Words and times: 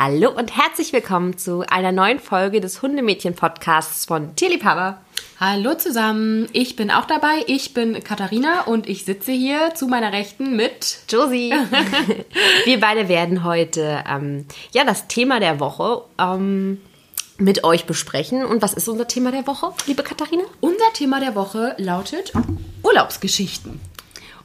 Hallo 0.00 0.30
und 0.30 0.56
herzlich 0.56 0.92
willkommen 0.92 1.38
zu 1.38 1.64
einer 1.68 1.90
neuen 1.90 2.20
Folge 2.20 2.60
des 2.60 2.82
Hundemädchen-Podcasts 2.82 4.04
von 4.04 4.36
Tierliebhaber. 4.36 5.00
Hallo 5.40 5.74
zusammen, 5.74 6.48
ich 6.52 6.76
bin 6.76 6.92
auch 6.92 7.04
dabei. 7.04 7.42
Ich 7.48 7.74
bin 7.74 8.04
Katharina 8.04 8.60
und 8.66 8.88
ich 8.88 9.04
sitze 9.04 9.32
hier 9.32 9.74
zu 9.74 9.88
meiner 9.88 10.12
Rechten 10.12 10.54
mit 10.54 11.00
Josie. 11.08 11.52
Wir 12.64 12.78
beide 12.78 13.08
werden 13.08 13.42
heute 13.42 14.04
ähm, 14.08 14.46
ja 14.70 14.84
das 14.84 15.08
Thema 15.08 15.40
der 15.40 15.58
Woche 15.58 16.04
ähm, 16.16 16.80
mit 17.38 17.64
euch 17.64 17.84
besprechen. 17.84 18.44
Und 18.44 18.62
was 18.62 18.74
ist 18.74 18.86
unser 18.86 19.08
Thema 19.08 19.32
der 19.32 19.48
Woche, 19.48 19.72
liebe 19.86 20.04
Katharina? 20.04 20.44
Unser 20.60 20.92
Thema 20.94 21.18
der 21.18 21.34
Woche 21.34 21.74
lautet 21.76 22.32
Urlaubsgeschichten. 22.84 23.80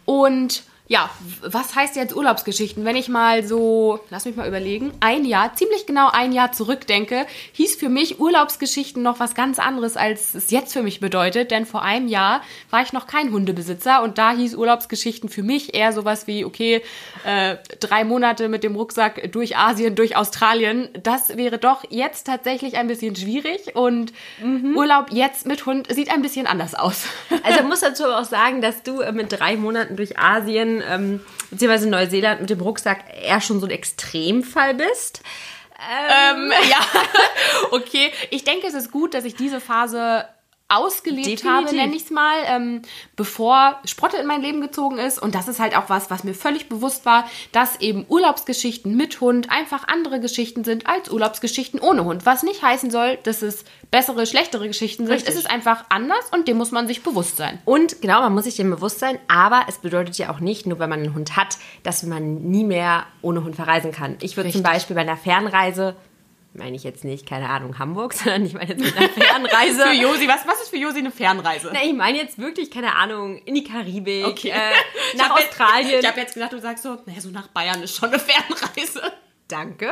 Und 0.06 0.64
ja, 0.94 1.10
was 1.42 1.76
heißt 1.76 1.96
jetzt 1.96 2.16
Urlaubsgeschichten? 2.16 2.86
Wenn 2.86 2.96
ich 2.96 3.10
mal 3.10 3.44
so, 3.44 4.00
lass 4.12 4.26
mich 4.26 4.36
mal 4.36 4.48
überlegen, 4.48 4.94
ein 5.00 5.26
Jahr, 5.26 5.56
ziemlich 5.56 5.88
genau 5.88 6.10
ein 6.12 6.32
Jahr 6.32 6.52
zurückdenke, 6.52 7.26
hieß 7.54 7.78
für 7.78 7.90
mich 7.90 8.20
Urlaubsgeschichten 8.20 9.02
noch 9.02 9.20
was 9.20 9.34
ganz 9.34 9.58
anderes, 9.58 9.98
als 9.98 10.36
es 10.36 10.52
jetzt 10.52 10.72
für 10.72 10.84
mich 10.84 11.00
bedeutet. 11.00 11.50
Denn 11.50 11.66
vor 11.66 11.82
einem 11.82 12.08
Jahr 12.08 12.44
war 12.70 12.84
ich 12.84 12.94
noch 12.94 13.08
kein 13.08 13.32
Hundebesitzer 13.32 14.04
und 14.04 14.20
da 14.20 14.34
hieß 14.34 14.54
Urlaubsgeschichten 14.54 15.30
für 15.30 15.42
mich 15.42 15.74
eher 15.74 15.94
sowas 15.94 16.28
wie, 16.28 16.46
okay, 16.46 16.84
äh, 17.26 17.56
drei 17.80 18.04
Monate 18.04 18.48
mit 18.48 18.64
dem 18.64 18.76
Rucksack 18.76 19.32
durch 19.32 19.58
Asien, 19.58 19.96
durch 19.96 20.16
Australien. 20.16 20.90
Das 21.02 21.38
wäre 21.38 21.58
doch 21.58 21.86
jetzt 21.90 22.28
tatsächlich 22.28 22.78
ein 22.78 22.86
bisschen 22.86 23.16
schwierig 23.16 23.76
und 23.76 24.14
mhm. 24.44 24.78
Urlaub 24.78 25.08
jetzt 25.10 25.48
mit 25.48 25.66
Hund 25.66 25.92
sieht 25.92 26.12
ein 26.12 26.22
bisschen 26.22 26.46
anders 26.46 26.76
aus. 26.76 27.08
Also 27.42 27.64
muss 27.68 27.80
dazu 27.80 28.06
auch 28.06 28.26
sagen, 28.26 28.62
dass 28.62 28.84
du 28.84 29.02
mit 29.12 29.32
drei 29.32 29.58
Monaten 29.58 29.96
durch 29.96 30.20
Asien 30.20 30.83
ähm, 30.88 31.22
beziehungsweise 31.50 31.90
Neuseeland 31.90 32.42
mit 32.42 32.50
dem 32.50 32.62
Rucksack 32.62 33.06
eher 33.22 33.42
schon 33.42 33.60
so 33.60 33.66
ein 33.66 33.72
Extremfall 33.72 34.76
bist. 34.76 35.22
Ähm, 35.80 36.52
ähm 36.52 36.52
ja, 36.70 36.80
okay. 37.72 38.12
Ich 38.30 38.44
denke, 38.44 38.68
es 38.68 38.74
ist 38.74 38.92
gut, 38.92 39.14
dass 39.14 39.26
ich 39.26 39.36
diese 39.36 39.60
Phase 39.60 40.26
ausgelebt 40.78 41.28
Definitiv. 41.28 41.50
habe, 41.50 41.76
nenne 41.76 41.96
ich 41.96 42.04
es 42.04 42.12
mal, 42.12 42.36
ähm, 42.48 42.82
bevor 43.16 43.80
Sprotte 43.86 44.18
in 44.18 44.28
mein 44.28 44.42
Leben 44.42 44.62
gezogen 44.62 44.98
ist. 44.98 45.22
Und 45.22 45.36
das 45.36 45.48
ist 45.48 45.60
halt 45.60 45.76
auch 45.76 45.90
was, 45.90 46.10
was 46.10 46.24
mir 46.24 46.34
völlig 46.34 46.70
bewusst 46.70 47.06
war, 47.06 47.26
dass 47.52 47.80
eben 47.82 48.06
Urlaubsgeschichten 48.08 48.96
mit 48.96 49.22
Hund 49.22 49.50
einfach 49.50 49.88
andere 49.88 50.20
Geschichten 50.20 50.64
sind 50.64 50.88
als 50.88 51.10
Urlaubsgeschichten 51.12 51.80
ohne 51.80 52.04
Hund. 52.04 52.26
Was 52.26 52.44
nicht 52.44 52.62
heißen 52.62 52.92
soll, 52.92 53.18
dass 53.24 53.42
es 53.42 53.66
bessere, 53.92 54.26
schlechtere 54.26 54.68
Geschichten 54.68 55.06
sind. 55.06 55.16
Richtig. 55.16 55.34
Es 55.34 55.40
ist 55.40 55.50
einfach 55.50 55.86
anders 55.90 56.26
und 56.32 56.48
dem 56.48 56.58
muss 56.58 56.72
man 56.72 56.88
sich 56.88 57.04
bewusst 57.04 57.38
sein. 57.38 57.60
Und 57.64 58.02
genau, 58.02 58.22
man 58.22 58.34
muss 58.34 58.46
sich 58.46 58.56
dem 58.56 58.72
bewusst 58.72 59.00
sein, 59.00 59.20
aber 59.28 59.66
es 59.68 59.78
bedeutet 59.78 60.18
ja 60.18 60.32
auch 60.32 60.40
nicht, 60.40 60.66
nur 60.66 60.80
weil 60.80 60.88
man 60.88 61.00
einen 61.00 61.14
Hund 61.14 61.36
hat, 61.36 61.58
dass 61.84 62.04
man 62.04 62.42
nie 62.50 62.64
mehr 62.64 63.06
ohne 63.22 63.44
Hund 63.44 63.56
verreisen 63.56 63.92
kann. 63.92 64.18
Ich 64.22 64.36
würde 64.36 64.52
zum 64.52 64.64
Beispiel 64.64 64.96
bei 64.96 65.02
einer 65.02 65.18
Fernreise 65.18 65.96
meine 66.54 66.76
ich 66.76 66.84
jetzt 66.84 67.04
nicht, 67.04 67.28
keine 67.28 67.50
Ahnung, 67.50 67.80
Hamburg, 67.80 68.14
sondern 68.14 68.46
ich 68.46 68.54
meine 68.54 68.70
jetzt 68.70 68.82
mit 68.82 68.96
einer 68.96 69.10
Fernreise. 69.10 69.82
für 69.82 69.94
Josi, 69.94 70.28
was, 70.28 70.48
was 70.48 70.62
ist 70.62 70.70
für 70.70 70.78
Josi 70.78 71.00
eine 71.00 71.12
Fernreise? 71.12 71.72
Na, 71.74 71.84
ich 71.84 71.94
meine 71.94 72.18
jetzt 72.18 72.38
wirklich, 72.38 72.72
keine 72.72 72.96
Ahnung, 72.96 73.38
in 73.46 73.56
die 73.56 73.64
Karibik, 73.64 74.26
okay. 74.26 74.50
äh, 74.50 74.58
nach 75.18 75.38
ich 75.38 75.46
Australien. 75.48 75.90
Jetzt, 75.90 76.04
ich 76.04 76.10
habe 76.10 76.20
jetzt 76.20 76.34
gedacht, 76.34 76.54
du 76.54 76.60
sagst 76.60 76.84
so, 76.84 76.98
naja, 77.06 77.22
so 77.22 77.30
nach 77.30 77.48
Bayern 77.48 77.82
ist 77.84 77.96
schon 77.96 78.10
eine 78.10 78.20
Fernreise. 78.20 79.02
Danke. 79.48 79.92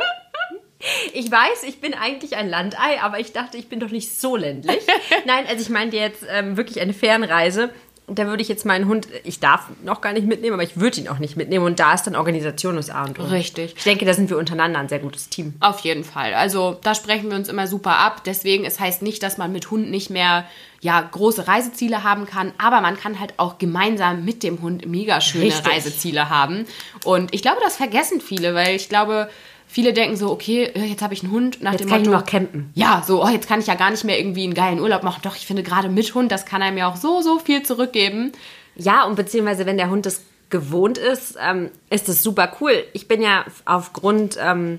Ich 1.12 1.30
weiß, 1.30 1.62
ich 1.64 1.80
bin 1.80 1.94
eigentlich 1.94 2.36
ein 2.36 2.48
Landei, 2.48 3.00
aber 3.00 3.20
ich 3.20 3.32
dachte, 3.32 3.56
ich 3.56 3.68
bin 3.68 3.78
doch 3.78 3.90
nicht 3.90 4.18
so 4.18 4.36
ländlich. 4.36 4.84
Nein, 5.26 5.46
also 5.46 5.62
ich 5.62 5.68
meinte 5.68 5.96
jetzt 5.96 6.24
ähm, 6.28 6.56
wirklich 6.56 6.80
eine 6.80 6.92
Fernreise 6.92 7.72
da 8.08 8.26
würde 8.26 8.42
ich 8.42 8.48
jetzt 8.48 8.66
meinen 8.66 8.88
Hund, 8.88 9.06
ich 9.24 9.40
darf 9.40 9.68
noch 9.84 10.00
gar 10.00 10.12
nicht 10.12 10.26
mitnehmen, 10.26 10.54
aber 10.54 10.62
ich 10.62 10.78
würde 10.78 11.00
ihn 11.00 11.08
auch 11.08 11.18
nicht 11.18 11.36
mitnehmen. 11.36 11.64
Und 11.64 11.78
da 11.78 11.94
ist 11.94 12.02
dann 12.02 12.16
Organisation 12.16 12.76
das 12.76 12.90
A 12.90 13.04
und 13.04 13.18
O. 13.18 13.24
Richtig. 13.24 13.74
Ich 13.76 13.84
denke, 13.84 14.04
da 14.04 14.12
sind 14.12 14.28
wir 14.28 14.38
untereinander 14.38 14.80
ein 14.80 14.88
sehr 14.88 14.98
gutes 14.98 15.28
Team. 15.28 15.54
Auf 15.60 15.80
jeden 15.80 16.04
Fall. 16.04 16.34
Also 16.34 16.78
da 16.82 16.94
sprechen 16.94 17.30
wir 17.30 17.36
uns 17.36 17.48
immer 17.48 17.66
super 17.66 17.98
ab. 17.98 18.22
Deswegen, 18.24 18.64
es 18.64 18.80
heißt 18.80 19.02
nicht, 19.02 19.22
dass 19.22 19.38
man 19.38 19.52
mit 19.52 19.70
Hund 19.70 19.90
nicht 19.90 20.10
mehr 20.10 20.44
ja, 20.80 21.00
große 21.00 21.46
Reiseziele 21.46 22.02
haben 22.02 22.26
kann, 22.26 22.52
aber 22.58 22.80
man 22.80 22.96
kann 22.96 23.20
halt 23.20 23.34
auch 23.36 23.58
gemeinsam 23.58 24.24
mit 24.24 24.42
dem 24.42 24.60
Hund 24.62 24.84
mega 24.84 25.20
schöne 25.20 25.44
Richtig. 25.44 25.72
Reiseziele 25.72 26.28
haben. 26.28 26.66
Und 27.04 27.32
ich 27.32 27.40
glaube, 27.40 27.58
das 27.62 27.76
vergessen 27.76 28.20
viele, 28.20 28.54
weil 28.54 28.74
ich 28.74 28.88
glaube, 28.88 29.30
Viele 29.72 29.94
denken 29.94 30.18
so, 30.18 30.30
okay, 30.30 30.64
äh, 30.74 30.84
jetzt 30.84 31.00
habe 31.00 31.14
ich 31.14 31.22
einen 31.22 31.32
Hund. 31.32 31.62
Nach 31.62 31.72
jetzt 31.72 31.80
dem 31.80 31.88
kann 31.88 32.00
Motto, 32.00 32.10
ich 32.10 32.16
noch 32.18 32.26
campen. 32.26 32.70
Ja, 32.74 33.02
so, 33.06 33.24
oh, 33.24 33.28
jetzt 33.28 33.48
kann 33.48 33.58
ich 33.58 33.68
ja 33.68 33.74
gar 33.74 33.90
nicht 33.90 34.04
mehr 34.04 34.18
irgendwie 34.18 34.44
einen 34.44 34.52
geilen 34.52 34.78
Urlaub 34.78 35.02
machen. 35.02 35.20
Doch, 35.22 35.34
ich 35.34 35.46
finde 35.46 35.62
gerade 35.62 35.88
mit 35.88 36.14
Hund, 36.14 36.30
das 36.30 36.44
kann 36.44 36.60
einem 36.60 36.76
ja 36.76 36.90
auch 36.90 36.96
so, 36.96 37.22
so 37.22 37.38
viel 37.38 37.62
zurückgeben. 37.62 38.32
Ja, 38.76 39.04
und 39.04 39.16
beziehungsweise 39.16 39.64
wenn 39.64 39.78
der 39.78 39.88
Hund 39.88 40.04
es 40.04 40.24
gewohnt 40.50 40.98
ist, 40.98 41.38
ähm, 41.40 41.70
ist 41.88 42.10
es 42.10 42.22
super 42.22 42.54
cool. 42.60 42.84
Ich 42.92 43.08
bin 43.08 43.22
ja 43.22 43.46
aufgrund 43.64 44.36
ähm, 44.38 44.78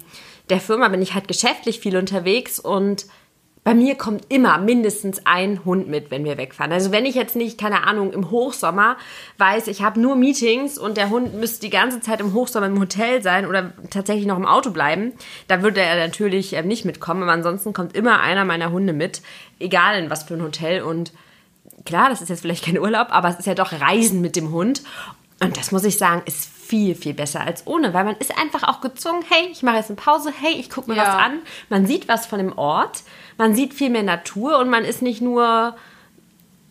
der 0.52 0.60
Firma, 0.60 0.88
bin 0.90 1.02
ich 1.02 1.16
halt 1.16 1.28
geschäftlich 1.28 1.80
viel 1.80 1.98
unterwegs 1.98 2.60
und 2.60 3.08
bei 3.64 3.74
mir 3.74 3.96
kommt 3.96 4.26
immer 4.30 4.58
mindestens 4.58 5.22
ein 5.26 5.64
Hund 5.64 5.88
mit, 5.88 6.12
wenn 6.12 6.26
wir 6.26 6.38
wegfahren. 6.38 6.74
Also 6.74 6.92
wenn 6.92 7.06
ich 7.06 7.16
jetzt 7.16 7.36
nicht, 7.36 7.58
keine 7.58 7.88
Ahnung, 7.88 8.12
im 8.12 8.30
Hochsommer 8.30 8.98
weiß, 9.38 9.68
ich 9.68 9.82
habe 9.82 10.02
nur 10.02 10.18
Meetings 10.18 10.78
und 10.78 10.98
der 10.98 11.10
Hund 11.10 11.36
müsste 11.36 11.62
die 11.62 11.70
ganze 11.70 12.02
Zeit 12.02 12.20
im 12.20 12.34
Hochsommer 12.34 12.68
im 12.68 12.80
Hotel 12.80 13.22
sein 13.22 13.46
oder 13.46 13.72
tatsächlich 13.90 14.26
noch 14.26 14.38
im 14.38 14.46
Auto 14.46 14.72
bleiben, 14.72 15.14
dann 15.48 15.64
würde 15.64 15.82
er 15.82 15.96
natürlich 15.96 16.54
ähm, 16.54 16.68
nicht 16.68 16.84
mitkommen. 16.84 17.24
Aber 17.24 17.32
ansonsten 17.32 17.72
kommt 17.72 17.96
immer 17.96 18.20
einer 18.20 18.44
meiner 18.44 18.72
Hunde 18.72 18.92
mit, 18.92 19.22
egal 19.60 19.98
in 19.98 20.10
was 20.10 20.24
für 20.24 20.34
ein 20.34 20.44
Hotel. 20.44 20.82
Und 20.82 21.14
klar, 21.86 22.10
das 22.10 22.22
ist 22.22 22.30
jetzt 22.30 22.42
vielleicht 22.42 22.66
kein 22.66 22.78
Urlaub, 22.80 23.08
aber 23.12 23.30
es 23.30 23.40
ist 23.40 23.46
ja 23.46 23.56
doch 23.56 23.72
Reisen 23.72 24.20
mit 24.20 24.36
dem 24.36 24.52
Hund. 24.52 24.84
Und 25.42 25.58
das 25.58 25.72
muss 25.72 25.86
ich 25.86 25.98
sagen, 25.98 26.22
ist 26.26 26.53
viel, 26.74 26.96
viel 26.96 27.14
besser 27.14 27.42
als 27.42 27.68
ohne, 27.68 27.94
weil 27.94 28.04
man 28.04 28.16
ist 28.16 28.36
einfach 28.36 28.64
auch 28.64 28.82
gezwungen, 28.82 29.24
hey, 29.30 29.48
ich 29.52 29.62
mache 29.62 29.76
jetzt 29.76 29.92
eine 29.92 29.96
Pause, 29.96 30.34
hey, 30.36 30.54
ich 30.54 30.72
gucke 30.72 30.90
mir 30.90 30.98
ja. 30.98 31.04
was 31.04 31.24
an. 31.24 31.40
Man 31.70 31.86
sieht 31.86 32.08
was 32.08 32.26
von 32.26 32.40
dem 32.40 32.58
Ort, 32.58 33.04
man 33.38 33.54
sieht 33.54 33.76
viel 33.76 33.92
mehr 33.92 34.02
Natur 34.02 34.58
und 34.58 34.72
man 34.72 34.84
ist 34.84 35.04
nicht 35.04 35.22
nur, 35.22 35.76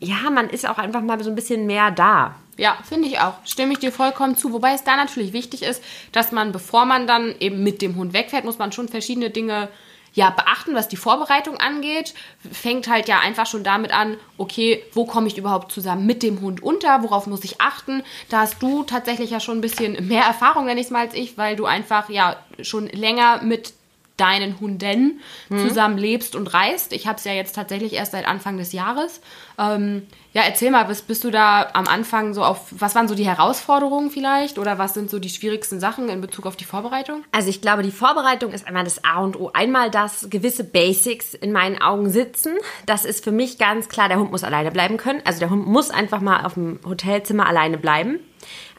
ja, 0.00 0.30
man 0.32 0.50
ist 0.50 0.68
auch 0.68 0.78
einfach 0.78 1.02
mal 1.02 1.22
so 1.22 1.30
ein 1.30 1.36
bisschen 1.36 1.66
mehr 1.66 1.92
da. 1.92 2.34
Ja, 2.56 2.76
finde 2.82 3.06
ich 3.06 3.20
auch. 3.20 3.34
Stimme 3.44 3.74
ich 3.74 3.78
dir 3.78 3.92
vollkommen 3.92 4.36
zu. 4.36 4.52
Wobei 4.52 4.74
es 4.74 4.82
da 4.82 4.96
natürlich 4.96 5.32
wichtig 5.32 5.62
ist, 5.62 5.80
dass 6.10 6.32
man, 6.32 6.50
bevor 6.50 6.84
man 6.84 7.06
dann 7.06 7.36
eben 7.38 7.62
mit 7.62 7.80
dem 7.80 7.94
Hund 7.94 8.12
wegfährt, 8.12 8.44
muss 8.44 8.58
man 8.58 8.72
schon 8.72 8.88
verschiedene 8.88 9.30
Dinge 9.30 9.68
ja, 10.12 10.30
beachten, 10.30 10.74
was 10.74 10.88
die 10.88 10.96
Vorbereitung 10.96 11.56
angeht. 11.56 12.14
Fängt 12.50 12.88
halt 12.88 13.08
ja 13.08 13.20
einfach 13.20 13.46
schon 13.46 13.64
damit 13.64 13.92
an, 13.92 14.16
okay, 14.38 14.82
wo 14.92 15.04
komme 15.06 15.28
ich 15.28 15.38
überhaupt 15.38 15.72
zusammen 15.72 16.06
mit 16.06 16.22
dem 16.22 16.40
Hund 16.40 16.62
unter? 16.62 17.02
Worauf 17.02 17.26
muss 17.26 17.44
ich 17.44 17.60
achten? 17.60 18.02
Da 18.28 18.40
hast 18.40 18.62
du 18.62 18.82
tatsächlich 18.82 19.30
ja 19.30 19.40
schon 19.40 19.58
ein 19.58 19.62
bisschen 19.62 20.08
mehr 20.08 20.24
Erfahrung, 20.24 20.66
nenne 20.66 20.80
ich 20.80 20.86
es 20.86 20.92
mal, 20.92 21.06
als 21.06 21.14
ich, 21.14 21.38
weil 21.38 21.56
du 21.56 21.64
einfach 21.64 22.10
ja 22.10 22.36
schon 22.60 22.88
länger 22.88 23.42
mit 23.42 23.74
deinen 24.16 24.60
Hunden 24.60 25.20
mhm. 25.48 25.68
zusammen 25.68 25.98
lebst 25.98 26.36
und 26.36 26.52
reist. 26.52 26.92
Ich 26.92 27.06
habe 27.06 27.18
es 27.18 27.24
ja 27.24 27.32
jetzt 27.32 27.54
tatsächlich 27.54 27.94
erst 27.94 28.12
seit 28.12 28.26
Anfang 28.26 28.56
des 28.56 28.72
Jahres. 28.72 29.20
Ähm, 29.58 30.06
ja, 30.32 30.42
erzähl 30.42 30.70
mal, 30.70 30.84
bist, 30.84 31.06
bist 31.08 31.24
du 31.24 31.30
da 31.30 31.68
am 31.74 31.86
Anfang 31.86 32.32
so 32.32 32.42
auf, 32.42 32.66
was 32.70 32.94
waren 32.94 33.08
so 33.08 33.14
die 33.14 33.26
Herausforderungen 33.26 34.10
vielleicht 34.10 34.58
oder 34.58 34.78
was 34.78 34.94
sind 34.94 35.10
so 35.10 35.18
die 35.18 35.28
schwierigsten 35.28 35.80
Sachen 35.80 36.08
in 36.08 36.20
Bezug 36.20 36.46
auf 36.46 36.56
die 36.56 36.64
Vorbereitung? 36.64 37.24
Also 37.32 37.50
ich 37.50 37.60
glaube, 37.60 37.82
die 37.82 37.90
Vorbereitung 37.90 38.52
ist 38.52 38.66
einmal 38.66 38.84
das 38.84 39.04
A 39.04 39.22
und 39.22 39.38
O. 39.38 39.50
Einmal, 39.52 39.90
dass 39.90 40.30
gewisse 40.30 40.64
Basics 40.64 41.34
in 41.34 41.52
meinen 41.52 41.80
Augen 41.80 42.10
sitzen. 42.10 42.56
Das 42.86 43.04
ist 43.04 43.24
für 43.24 43.32
mich 43.32 43.58
ganz 43.58 43.88
klar, 43.88 44.08
der 44.08 44.18
Hund 44.18 44.30
muss 44.30 44.44
alleine 44.44 44.70
bleiben 44.70 44.96
können. 44.96 45.20
Also 45.24 45.38
der 45.40 45.50
Hund 45.50 45.66
muss 45.66 45.90
einfach 45.90 46.20
mal 46.20 46.44
auf 46.46 46.54
dem 46.54 46.80
Hotelzimmer 46.84 47.46
alleine 47.46 47.76
bleiben. 47.78 48.20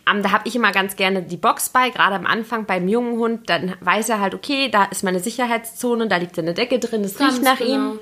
Um, 0.09 0.21
da 0.21 0.31
habe 0.31 0.49
ich 0.49 0.55
immer 0.55 0.73
ganz 0.73 0.97
gerne 0.97 1.21
die 1.21 1.37
Box 1.37 1.69
bei, 1.69 1.89
gerade 1.89 2.15
am 2.15 2.25
Anfang 2.25 2.65
beim 2.65 2.89
jungen 2.89 3.17
Hund. 3.17 3.49
Dann 3.49 3.75
weiß 3.79 4.09
er 4.09 4.19
halt, 4.19 4.35
okay, 4.35 4.67
da 4.69 4.83
ist 4.83 5.01
meine 5.03 5.21
Sicherheitszone, 5.21 6.07
da 6.07 6.17
liegt 6.17 6.37
eine 6.37 6.53
Decke 6.53 6.77
drin, 6.77 7.05
es 7.05 7.21
riecht 7.21 7.41
nach 7.41 7.59
genau. 7.59 7.93
ihm. 7.93 7.99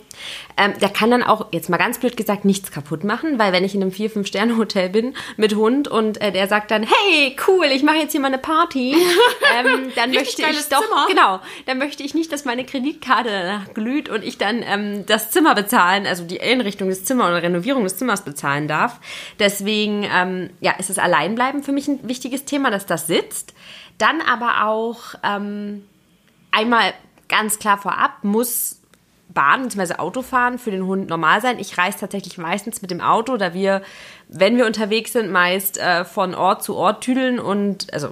Ähm, 0.57 0.73
der 0.81 0.89
kann 0.89 1.11
dann 1.11 1.21
auch, 1.21 1.47
jetzt 1.51 1.69
mal 1.69 1.77
ganz 1.77 1.99
blöd 1.99 2.17
gesagt, 2.17 2.43
nichts 2.43 2.71
kaputt 2.71 3.03
machen, 3.03 3.37
weil 3.37 3.53
wenn 3.53 3.63
ich 3.63 3.75
in 3.75 3.83
einem 3.83 3.91
4-5-Sterne-Hotel 3.91 4.89
bin 4.89 5.13
mit 5.37 5.55
Hund 5.55 5.87
und 5.87 6.19
äh, 6.21 6.31
der 6.31 6.47
sagt 6.47 6.71
dann, 6.71 6.83
hey, 6.83 7.35
cool, 7.47 7.65
ich 7.65 7.83
mache 7.83 7.97
jetzt 7.97 8.13
hier 8.13 8.21
mal 8.21 8.27
eine 8.27 8.39
Party, 8.39 8.95
ähm, 9.59 9.91
dann 9.95 10.11
möchte 10.11 10.41
ich 10.41 10.69
doch, 10.69 10.81
Zimmer. 10.81 11.05
genau, 11.07 11.39
dann 11.67 11.77
möchte 11.77 12.01
ich 12.01 12.15
nicht, 12.15 12.31
dass 12.31 12.45
meine 12.45 12.65
Kreditkarte 12.65 13.29
danach 13.29 13.73
glüht 13.75 14.09
und 14.09 14.23
ich 14.23 14.39
dann 14.39 14.63
ähm, 14.63 15.05
das 15.05 15.29
Zimmer 15.29 15.53
bezahlen, 15.53 16.07
also 16.07 16.23
die 16.23 16.41
Einrichtung 16.41 16.89
des 16.89 17.05
Zimmers 17.05 17.27
oder 17.27 17.43
Renovierung 17.43 17.83
des 17.83 17.97
Zimmers 17.97 18.23
bezahlen 18.23 18.67
darf. 18.67 18.99
Deswegen, 19.39 20.03
ähm, 20.11 20.49
ja, 20.61 20.71
ist 20.79 20.89
es 20.89 20.97
Alleinbleiben 20.97 21.61
für 21.61 21.71
mich 21.71 21.90
ein 21.91 22.07
wichtiges 22.07 22.45
Thema, 22.45 22.71
dass 22.71 22.85
das 22.85 23.07
sitzt. 23.07 23.53
Dann 23.97 24.21
aber 24.21 24.65
auch 24.67 25.15
ähm, 25.23 25.83
einmal 26.51 26.93
ganz 27.27 27.59
klar 27.59 27.77
vorab 27.77 28.23
muss 28.23 28.81
Bahn 29.33 29.63
bzw. 29.63 29.95
Autofahren 29.95 30.59
für 30.59 30.71
den 30.71 30.85
Hund 30.85 31.09
normal 31.09 31.41
sein. 31.41 31.59
Ich 31.59 31.77
reise 31.77 31.99
tatsächlich 31.99 32.37
meistens 32.37 32.81
mit 32.81 32.91
dem 32.91 33.01
Auto, 33.01 33.37
da 33.37 33.53
wir, 33.53 33.81
wenn 34.27 34.57
wir 34.57 34.65
unterwegs 34.65 35.13
sind, 35.13 35.31
meist 35.31 35.77
äh, 35.77 36.05
von 36.05 36.35
Ort 36.35 36.63
zu 36.63 36.75
Ort 36.75 37.03
tüdeln 37.03 37.39
und 37.39 37.93
also 37.93 38.09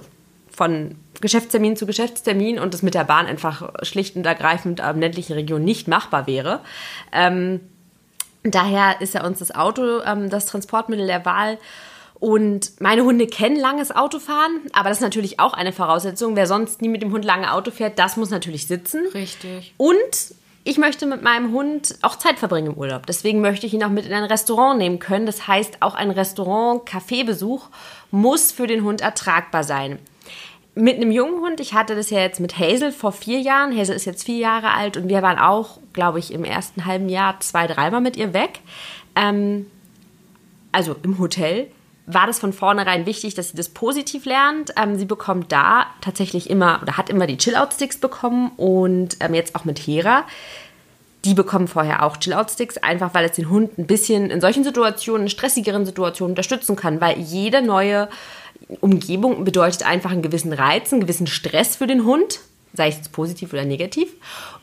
von 0.50 0.96
Geschäftstermin 1.20 1.76
zu 1.76 1.86
Geschäftstermin 1.86 2.58
und 2.58 2.74
das 2.74 2.82
mit 2.82 2.94
der 2.94 3.04
Bahn 3.04 3.26
einfach 3.26 3.72
schlicht 3.82 4.16
und 4.16 4.26
ergreifend 4.26 4.80
am 4.80 5.00
ländlichen 5.00 5.34
Region 5.34 5.64
nicht 5.64 5.88
machbar 5.88 6.26
wäre. 6.26 6.60
Ähm, 7.12 7.60
daher 8.42 9.00
ist 9.00 9.14
ja 9.14 9.24
uns 9.24 9.38
das 9.38 9.54
Auto 9.54 10.00
ähm, 10.02 10.30
das 10.30 10.46
Transportmittel 10.46 11.06
der 11.06 11.24
Wahl. 11.24 11.58
Und 12.20 12.78
meine 12.80 13.04
Hunde 13.04 13.26
kennen 13.26 13.56
langes 13.56 13.90
Autofahren, 13.90 14.60
aber 14.74 14.90
das 14.90 14.98
ist 14.98 15.02
natürlich 15.02 15.40
auch 15.40 15.54
eine 15.54 15.72
Voraussetzung. 15.72 16.36
Wer 16.36 16.46
sonst 16.46 16.82
nie 16.82 16.90
mit 16.90 17.00
dem 17.00 17.12
Hund 17.12 17.24
lange 17.24 17.52
Auto 17.52 17.70
fährt, 17.70 17.98
das 17.98 18.18
muss 18.18 18.28
natürlich 18.28 18.66
sitzen. 18.66 19.06
Richtig. 19.14 19.72
Und 19.78 19.96
ich 20.62 20.76
möchte 20.76 21.06
mit 21.06 21.22
meinem 21.22 21.52
Hund 21.52 21.96
auch 22.02 22.16
Zeit 22.16 22.38
verbringen 22.38 22.72
im 22.72 22.74
Urlaub. 22.74 23.06
Deswegen 23.06 23.40
möchte 23.40 23.66
ich 23.66 23.72
ihn 23.72 23.82
auch 23.82 23.88
mit 23.88 24.04
in 24.04 24.12
ein 24.12 24.24
Restaurant 24.24 24.78
nehmen 24.78 24.98
können. 24.98 25.24
Das 25.24 25.48
heißt, 25.48 25.78
auch 25.80 25.94
ein 25.94 26.10
Restaurant-Kaffeebesuch 26.10 27.68
muss 28.10 28.52
für 28.52 28.66
den 28.66 28.84
Hund 28.84 29.00
ertragbar 29.00 29.64
sein. 29.64 29.98
Mit 30.74 30.96
einem 30.96 31.10
jungen 31.10 31.40
Hund, 31.40 31.58
ich 31.58 31.72
hatte 31.72 31.96
das 31.96 32.10
ja 32.10 32.20
jetzt 32.20 32.38
mit 32.38 32.58
Hazel 32.58 32.92
vor 32.92 33.12
vier 33.12 33.40
Jahren. 33.40 33.76
Hazel 33.76 33.96
ist 33.96 34.04
jetzt 34.04 34.24
vier 34.24 34.38
Jahre 34.38 34.74
alt 34.74 34.98
und 34.98 35.08
wir 35.08 35.22
waren 35.22 35.38
auch, 35.38 35.78
glaube 35.94 36.18
ich, 36.18 36.34
im 36.34 36.44
ersten 36.44 36.84
halben 36.84 37.08
Jahr 37.08 37.40
zwei, 37.40 37.66
dreimal 37.66 38.02
mit 38.02 38.18
ihr 38.18 38.34
weg. 38.34 38.60
Ähm, 39.16 39.66
also 40.70 40.94
im 41.02 41.18
Hotel 41.18 41.68
war 42.14 42.26
das 42.26 42.38
von 42.38 42.52
vornherein 42.52 43.06
wichtig, 43.06 43.34
dass 43.34 43.50
sie 43.50 43.56
das 43.56 43.68
positiv 43.68 44.24
lernt. 44.24 44.72
Ähm, 44.76 44.96
sie 44.96 45.04
bekommt 45.04 45.52
da 45.52 45.86
tatsächlich 46.00 46.50
immer 46.50 46.80
oder 46.82 46.96
hat 46.96 47.10
immer 47.10 47.26
die 47.26 47.36
Chill-Out-Sticks 47.36 47.98
bekommen 47.98 48.52
und 48.56 49.16
ähm, 49.20 49.34
jetzt 49.34 49.54
auch 49.54 49.64
mit 49.64 49.78
Hera. 49.78 50.24
Die 51.24 51.34
bekommen 51.34 51.68
vorher 51.68 52.02
auch 52.02 52.16
Chill-Out-Sticks, 52.16 52.78
einfach 52.78 53.12
weil 53.14 53.26
es 53.26 53.32
den 53.32 53.50
Hund 53.50 53.78
ein 53.78 53.86
bisschen 53.86 54.30
in 54.30 54.40
solchen 54.40 54.64
Situationen, 54.64 55.22
in 55.22 55.30
stressigeren 55.30 55.84
Situationen 55.84 56.32
unterstützen 56.32 56.76
kann, 56.76 57.00
weil 57.00 57.18
jede 57.18 57.62
neue 57.62 58.08
Umgebung 58.80 59.44
bedeutet 59.44 59.86
einfach 59.86 60.10
einen 60.10 60.22
gewissen 60.22 60.52
Reiz, 60.52 60.92
einen 60.92 61.02
gewissen 61.02 61.26
Stress 61.26 61.76
für 61.76 61.86
den 61.86 62.04
Hund 62.04 62.40
sei 62.72 62.88
es 62.88 63.08
positiv 63.08 63.52
oder 63.52 63.64
negativ. 63.64 64.08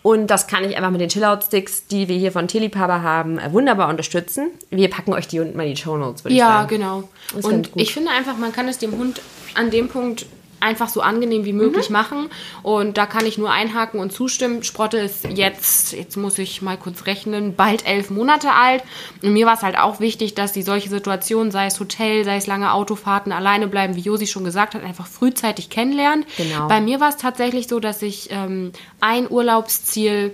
Und 0.02 0.28
das 0.28 0.48
kann 0.48 0.64
ich 0.64 0.78
einfach 0.78 0.92
mit 0.92 1.02
den 1.02 1.10
Chillout-Sticks, 1.10 1.88
die 1.88 2.08
wir 2.08 2.18
hier 2.18 2.32
von 2.32 2.48
Telipaba 2.48 3.02
haben, 3.02 3.40
äh, 3.40 3.52
wunderbar 3.52 3.90
unterstützen. 3.90 4.52
Wir 4.70 4.90
packen 4.90 5.14
euch 5.14 5.28
die 5.28 5.40
unten 5.40 5.58
mal 5.58 5.64
in 5.64 5.76
die 5.76 5.82
Show 5.82 5.98
Notes, 5.98 6.24
würde 6.24 6.36
ich 6.36 6.42
sagen. 6.42 6.72
Ja, 6.72 6.78
genau. 6.78 7.10
Und 7.42 7.72
ich 7.76 7.94
finde 7.94 8.12
einfach, 8.12 8.38
man 8.38 8.54
kann 8.54 8.68
es 8.68 8.78
dem 8.78 8.98
Hund 8.98 9.22
an 9.56 9.72
dem 9.72 9.90
Punkt 9.90 10.26
einfach 10.60 10.90
so 10.90 11.02
angenehm 11.02 11.46
wie 11.46 11.54
möglich 11.54 11.90
mhm. 11.90 11.94
machen. 11.94 12.30
Und 12.64 12.98
da 12.98 13.06
kann 13.06 13.26
ich 13.26 13.38
nur 13.38 13.52
einhaken 13.52 14.00
und 14.00 14.12
zustimmen. 14.12 14.64
Sprotte 14.64 14.98
ist 14.98 15.26
jetzt, 15.26 15.94
jetzt 15.94 16.18
muss 16.18 16.38
ich 16.38 16.62
mal 16.62 16.78
kurz 16.78 17.06
rechnen, 17.06 17.56
bald 17.56 17.86
elf 17.86 18.10
Monate 18.10 18.54
alt. 18.54 18.84
Und 19.22 19.34
mir 19.34 19.46
war 19.46 19.54
es 19.54 19.62
halt 19.62 19.78
auch 19.78 20.00
wichtig, 20.00 20.34
dass 20.36 20.54
die 20.54 20.64
solche 20.64 20.90
Situationen, 20.90 21.52
sei 21.52 21.68
es 21.68 21.80
Hotel, 21.80 22.24
sei 22.24 22.38
es 22.38 22.48
lange 22.48 22.72
Autofahrten, 22.74 23.32
alleine 23.32 23.68
bleiben, 23.68 23.96
wie 23.96 24.02
Josi 24.02 24.28
schon 24.28 24.44
gesagt 24.44 24.74
hat, 24.74 24.84
einfach 24.84 25.08
frühzeitig 25.08 25.70
kennenlernt. 25.70 26.26
Genau. 26.38 26.68
Bei 26.68 26.82
mir 26.82 27.00
war 27.00 27.10
es 27.10 27.18
tatsächlich 27.18 27.68
so, 27.68 27.80
dass 27.80 28.02
ich 28.02 28.30
ähm, 28.32 28.72
ein 29.00 29.30
Urlaubsziel 29.30 30.34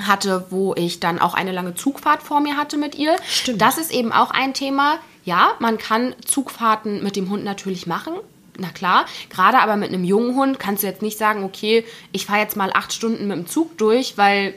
hatte, 0.00 0.46
wo 0.50 0.74
ich 0.74 1.00
dann 1.00 1.18
auch 1.18 1.34
eine 1.34 1.52
lange 1.52 1.74
Zugfahrt 1.74 2.22
vor 2.22 2.40
mir 2.40 2.56
hatte 2.56 2.78
mit 2.78 2.94
ihr. 2.94 3.16
Stimmt. 3.28 3.60
Das 3.60 3.76
ist 3.76 3.92
eben 3.92 4.12
auch 4.12 4.30
ein 4.30 4.54
Thema. 4.54 4.98
Ja, 5.24 5.52
man 5.58 5.78
kann 5.78 6.14
Zugfahrten 6.24 7.02
mit 7.02 7.14
dem 7.14 7.28
Hund 7.28 7.44
natürlich 7.44 7.86
machen 7.86 8.14
na 8.58 8.68
klar, 8.68 9.06
gerade 9.30 9.60
aber 9.60 9.76
mit 9.76 9.88
einem 9.88 10.04
jungen 10.04 10.36
Hund 10.36 10.58
kannst 10.58 10.82
du 10.82 10.86
jetzt 10.86 11.02
nicht 11.02 11.18
sagen, 11.18 11.44
okay, 11.44 11.84
ich 12.12 12.26
fahre 12.26 12.40
jetzt 12.40 12.56
mal 12.56 12.70
acht 12.72 12.92
Stunden 12.92 13.26
mit 13.26 13.36
dem 13.36 13.46
Zug 13.46 13.78
durch, 13.78 14.18
weil 14.18 14.54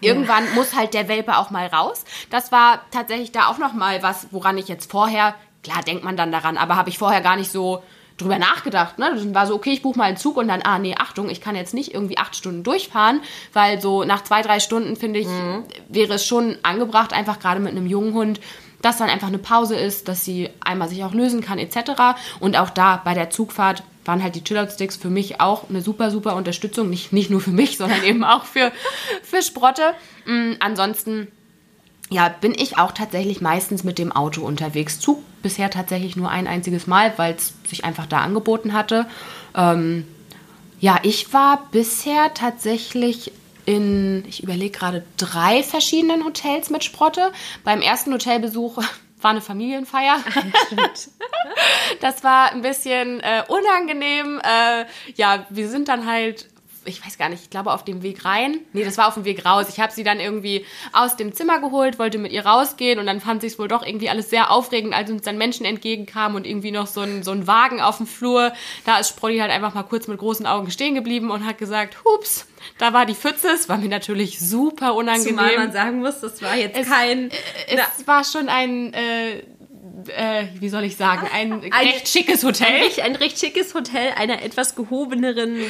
irgendwann 0.00 0.44
ja. 0.44 0.50
muss 0.54 0.74
halt 0.74 0.94
der 0.94 1.08
Welpe 1.08 1.36
auch 1.36 1.50
mal 1.50 1.66
raus. 1.66 2.04
Das 2.30 2.52
war 2.52 2.82
tatsächlich 2.90 3.32
da 3.32 3.48
auch 3.48 3.58
noch 3.58 3.72
mal 3.72 4.02
was, 4.02 4.28
woran 4.30 4.58
ich 4.58 4.68
jetzt 4.68 4.90
vorher, 4.90 5.34
klar 5.62 5.82
denkt 5.82 6.04
man 6.04 6.16
dann 6.16 6.32
daran, 6.32 6.56
aber 6.56 6.76
habe 6.76 6.88
ich 6.88 6.98
vorher 6.98 7.20
gar 7.20 7.36
nicht 7.36 7.50
so 7.50 7.82
drüber 8.16 8.38
nachgedacht. 8.38 8.98
Ne? 8.98 9.12
Dann 9.14 9.34
war 9.34 9.46
so, 9.46 9.54
okay, 9.54 9.70
ich 9.70 9.82
buche 9.82 9.98
mal 9.98 10.04
einen 10.04 10.16
Zug 10.16 10.36
und 10.36 10.48
dann, 10.48 10.62
ah 10.62 10.78
nee, 10.78 10.94
Achtung, 10.96 11.30
ich 11.30 11.40
kann 11.40 11.56
jetzt 11.56 11.74
nicht 11.74 11.94
irgendwie 11.94 12.18
acht 12.18 12.34
Stunden 12.34 12.62
durchfahren, 12.62 13.20
weil 13.52 13.80
so 13.80 14.04
nach 14.04 14.24
zwei, 14.24 14.42
drei 14.42 14.60
Stunden, 14.60 14.96
finde 14.96 15.20
ich, 15.20 15.26
mhm. 15.26 15.64
wäre 15.88 16.14
es 16.14 16.26
schon 16.26 16.58
angebracht, 16.62 17.12
einfach 17.12 17.38
gerade 17.38 17.60
mit 17.60 17.72
einem 17.72 17.86
jungen 17.86 18.14
Hund, 18.14 18.40
dass 18.82 18.98
dann 18.98 19.10
einfach 19.10 19.28
eine 19.28 19.38
Pause 19.38 19.76
ist, 19.76 20.08
dass 20.08 20.24
sie 20.24 20.50
einmal 20.60 20.88
sich 20.88 21.04
auch 21.04 21.14
lösen 21.14 21.40
kann 21.40 21.58
etc. 21.58 22.18
Und 22.40 22.56
auch 22.56 22.70
da 22.70 23.00
bei 23.04 23.14
der 23.14 23.30
Zugfahrt 23.30 23.82
waren 24.04 24.22
halt 24.22 24.34
die 24.34 24.44
Chillout-Sticks 24.44 24.96
für 24.96 25.10
mich 25.10 25.40
auch 25.40 25.68
eine 25.68 25.82
super, 25.82 26.10
super 26.10 26.36
Unterstützung. 26.36 26.88
Nicht, 26.88 27.12
nicht 27.12 27.30
nur 27.30 27.40
für 27.40 27.50
mich, 27.50 27.76
sondern 27.78 28.02
eben 28.04 28.24
auch 28.24 28.44
für, 28.44 28.72
für 29.22 29.42
Sprotte. 29.42 29.94
Mhm, 30.26 30.56
ansonsten 30.60 31.28
ja, 32.10 32.28
bin 32.28 32.54
ich 32.54 32.78
auch 32.78 32.92
tatsächlich 32.92 33.40
meistens 33.40 33.84
mit 33.84 33.98
dem 33.98 34.12
Auto 34.12 34.42
unterwegs. 34.42 34.98
Zug 34.98 35.22
bisher 35.42 35.70
tatsächlich 35.70 36.16
nur 36.16 36.30
ein 36.30 36.46
einziges 36.46 36.86
Mal, 36.86 37.12
weil 37.16 37.34
es 37.34 37.52
sich 37.68 37.84
einfach 37.84 38.06
da 38.06 38.20
angeboten 38.20 38.72
hatte. 38.72 39.06
Ähm, 39.54 40.06
ja, 40.80 40.98
ich 41.02 41.32
war 41.34 41.68
bisher 41.70 42.32
tatsächlich 42.34 43.32
in, 43.68 44.24
ich 44.26 44.42
überlege 44.42 44.78
gerade, 44.78 45.04
drei 45.18 45.62
verschiedenen 45.62 46.24
Hotels 46.24 46.70
mit 46.70 46.84
Sprotte. 46.84 47.32
Beim 47.64 47.82
ersten 47.82 48.10
Hotelbesuch 48.14 48.78
war 49.20 49.30
eine 49.30 49.42
Familienfeier. 49.42 50.24
das 52.00 52.24
war 52.24 52.50
ein 52.52 52.62
bisschen 52.62 53.20
äh, 53.20 53.42
unangenehm. 53.46 54.40
Äh, 54.42 54.86
ja, 55.16 55.44
wir 55.50 55.68
sind 55.68 55.88
dann 55.88 56.06
halt 56.06 56.48
ich 56.88 57.04
weiß 57.04 57.18
gar 57.18 57.28
nicht, 57.28 57.42
ich 57.42 57.50
glaube 57.50 57.72
auf 57.72 57.84
dem 57.84 58.02
Weg 58.02 58.24
rein. 58.24 58.60
Nee, 58.72 58.84
das 58.84 58.98
war 58.98 59.08
auf 59.08 59.14
dem 59.14 59.24
Weg 59.24 59.44
raus. 59.44 59.66
Ich 59.68 59.80
habe 59.80 59.92
sie 59.92 60.04
dann 60.04 60.20
irgendwie 60.20 60.64
aus 60.92 61.16
dem 61.16 61.32
Zimmer 61.32 61.60
geholt, 61.60 61.98
wollte 61.98 62.18
mit 62.18 62.32
ihr 62.32 62.44
rausgehen 62.44 62.98
und 62.98 63.06
dann 63.06 63.20
fand 63.20 63.42
sie 63.42 63.46
es 63.46 63.58
wohl 63.58 63.68
doch 63.68 63.84
irgendwie 63.84 64.08
alles 64.08 64.30
sehr 64.30 64.50
aufregend, 64.50 64.94
als 64.94 65.10
uns 65.10 65.22
dann 65.22 65.38
Menschen 65.38 65.66
entgegenkamen 65.66 66.36
und 66.36 66.46
irgendwie 66.46 66.70
noch 66.70 66.86
so 66.86 67.02
ein, 67.02 67.22
so 67.22 67.30
ein 67.30 67.46
Wagen 67.46 67.80
auf 67.80 67.98
dem 67.98 68.06
Flur. 68.06 68.52
Da 68.84 68.98
ist 68.98 69.10
Sprolli 69.10 69.38
halt 69.38 69.50
einfach 69.50 69.74
mal 69.74 69.82
kurz 69.82 70.08
mit 70.08 70.18
großen 70.18 70.46
Augen 70.46 70.70
stehen 70.70 70.94
geblieben 70.94 71.30
und 71.30 71.46
hat 71.46 71.58
gesagt, 71.58 72.04
hups, 72.04 72.46
da 72.78 72.92
war 72.92 73.06
die 73.06 73.14
Pfütze. 73.14 73.48
Es 73.48 73.68
war 73.68 73.78
mir 73.78 73.88
natürlich 73.88 74.40
super 74.40 74.94
unangenehm. 74.94 75.36
Zumal 75.36 75.56
man 75.56 75.72
sagen 75.72 76.00
muss, 76.00 76.20
das 76.20 76.42
war 76.42 76.56
jetzt 76.56 76.78
es, 76.78 76.88
kein... 76.88 77.30
Es 77.66 77.76
na, 77.76 78.06
war 78.06 78.24
schon 78.24 78.48
ein... 78.48 78.94
Äh, 78.94 79.42
äh, 80.06 80.46
wie 80.54 80.68
soll 80.68 80.84
ich 80.84 80.96
sagen, 80.96 81.28
ein, 81.32 81.52
ein 81.52 81.72
recht 81.72 82.08
schickes 82.08 82.44
Hotel. 82.44 82.68
Ein 83.02 83.02
ein 83.02 83.16
recht 83.16 83.38
schickes 83.38 83.74
Hotel 83.74 84.12
einer 84.16 84.42
etwas 84.42 84.74
gehobeneren 84.74 85.60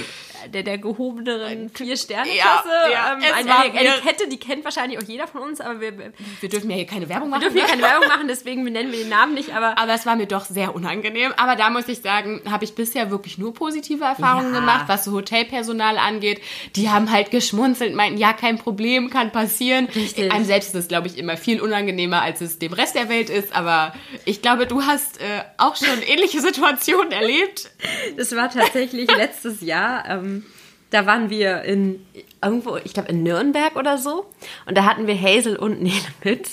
der, 0.53 0.63
der 0.63 0.79
gehobeneren 0.79 1.69
Vier-Sterne-Klasse. 1.71 2.69
Ja, 2.69 2.91
ja, 2.91 3.13
ähm, 3.15 3.23
eine, 3.35 3.79
eine, 3.79 3.91
Kette, 4.03 4.29
die 4.29 4.39
kennt 4.39 4.65
wahrscheinlich 4.65 4.99
auch 4.99 5.03
jeder 5.03 5.27
von 5.27 5.43
uns, 5.43 5.61
aber 5.61 5.81
wir, 5.81 5.93
wir 6.41 6.49
dürfen 6.49 6.71
ja 6.71 6.77
hier 6.77 6.87
keine 6.87 7.09
Werbung 7.09 7.31
machen. 7.31 7.43
Wir 7.43 7.51
dürfen 7.51 7.59
hier 7.59 7.69
keine 7.69 7.83
Werbung 7.83 8.09
machen, 8.09 8.29
deswegen 8.29 8.65
nennen 8.65 8.93
wir 8.93 9.01
den 9.01 9.09
Namen 9.09 9.35
nicht. 9.35 9.55
Aber, 9.55 9.79
aber 9.79 9.95
es 9.95 10.07
war 10.07 10.17
mir 10.17 10.27
doch 10.27 10.45
sehr 10.45 10.75
unangenehm. 10.75 11.33
Aber 11.37 11.57
da 11.57 11.71
muss 11.71 11.89
ich 11.89 12.01
sagen, 12.01 12.41
habe 12.51 12.65
ich 12.65 12.75
bisher 12.75 13.11
wirklich 13.11 13.39
nur 13.39 13.55
positive 13.55 14.05
Erfahrungen 14.05 14.55
ja. 14.55 14.61
gemacht, 14.61 14.85
was 14.89 15.05
so 15.05 15.13
Hotelpersonal 15.13 15.99
angeht. 15.99 16.41
Die 16.77 16.91
haben 16.91 17.11
halt 17.11 17.31
geschmunzelt, 17.31 17.95
meinten, 17.95 18.19
ja, 18.19 18.33
kein 18.33 18.59
Problem, 18.59 19.11
kann 19.11 19.33
passieren. 19.33 19.87
Richtig. 19.87 20.33
Einem 20.33 20.45
selbst 20.45 20.69
ist 20.69 20.75
es, 20.75 20.89
glaube 20.89 21.09
ich, 21.09 21.19
immer 21.19 21.37
viel 21.37 21.61
unangenehmer, 21.61 22.23
als 22.23 22.41
es 22.41 22.59
dem 22.59 22.73
Rest 22.73 22.95
der 22.95 23.09
Welt 23.09 23.31
ist. 23.31 23.55
Aber 23.55 23.95
ich 24.25 24.43
glaube, 24.43 24.67
du 24.67 24.83
hast 24.83 25.21
äh, 25.21 25.43
auch 25.57 25.77
schon 25.77 26.03
ähnliche 26.07 26.41
Situationen 26.41 27.13
erlebt. 27.13 27.71
Das 28.17 28.35
war 28.35 28.51
tatsächlich 28.51 29.11
letztes 29.17 29.61
Jahr. 29.61 30.09
Ähm, 30.09 30.38
da 30.91 31.07
waren 31.07 31.31
wir 31.31 31.63
in 31.63 32.05
irgendwo, 32.43 32.77
ich 32.77 32.95
glaube 32.95 33.11
in 33.11 33.23
Nürnberg 33.23 33.77
oder 33.77 33.99
so. 33.99 34.27
Und 34.67 34.77
da 34.77 34.85
hatten 34.85 35.07
wir 35.07 35.21
Hazel 35.21 35.57
und 35.57 35.83
Nele 35.83 35.97
mit. 36.25 36.49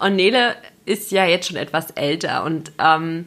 Und 0.00 0.16
Nele 0.16 0.56
ist 0.84 1.10
ja 1.10 1.24
jetzt 1.24 1.48
schon 1.48 1.56
etwas 1.56 1.90
älter. 1.92 2.44
Und 2.44 2.72
ähm, 2.78 3.26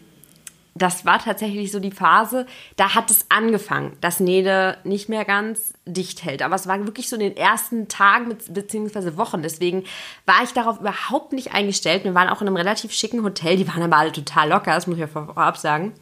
das 0.73 1.05
war 1.05 1.19
tatsächlich 1.19 1.71
so 1.71 1.79
die 1.79 1.91
Phase, 1.91 2.45
da 2.77 2.95
hat 2.95 3.11
es 3.11 3.25
angefangen, 3.29 3.97
dass 3.99 4.19
Nele 4.19 4.77
nicht 4.83 5.09
mehr 5.09 5.25
ganz 5.25 5.73
dicht 5.85 6.23
hält. 6.23 6.41
Aber 6.41 6.55
es 6.55 6.65
war 6.65 6.85
wirklich 6.85 7.09
so 7.09 7.17
in 7.17 7.21
den 7.21 7.37
ersten 7.37 7.87
Tagen 7.87 8.35
bzw. 8.49 9.17
Wochen. 9.17 9.41
Deswegen 9.41 9.83
war 10.25 10.43
ich 10.43 10.51
darauf 10.51 10.79
überhaupt 10.79 11.33
nicht 11.33 11.53
eingestellt. 11.53 12.05
Wir 12.05 12.15
waren 12.15 12.29
auch 12.29 12.41
in 12.41 12.47
einem 12.47 12.55
relativ 12.55 12.93
schicken 12.93 13.23
Hotel. 13.23 13.57
Die 13.57 13.67
waren 13.67 13.83
aber 13.83 13.97
alle 13.97 14.11
total 14.11 14.49
locker, 14.49 14.73
das 14.73 14.87
muss 14.87 14.95
ich 14.95 15.01
ja 15.01 15.07
vorab 15.07 15.57
sagen. 15.57 15.93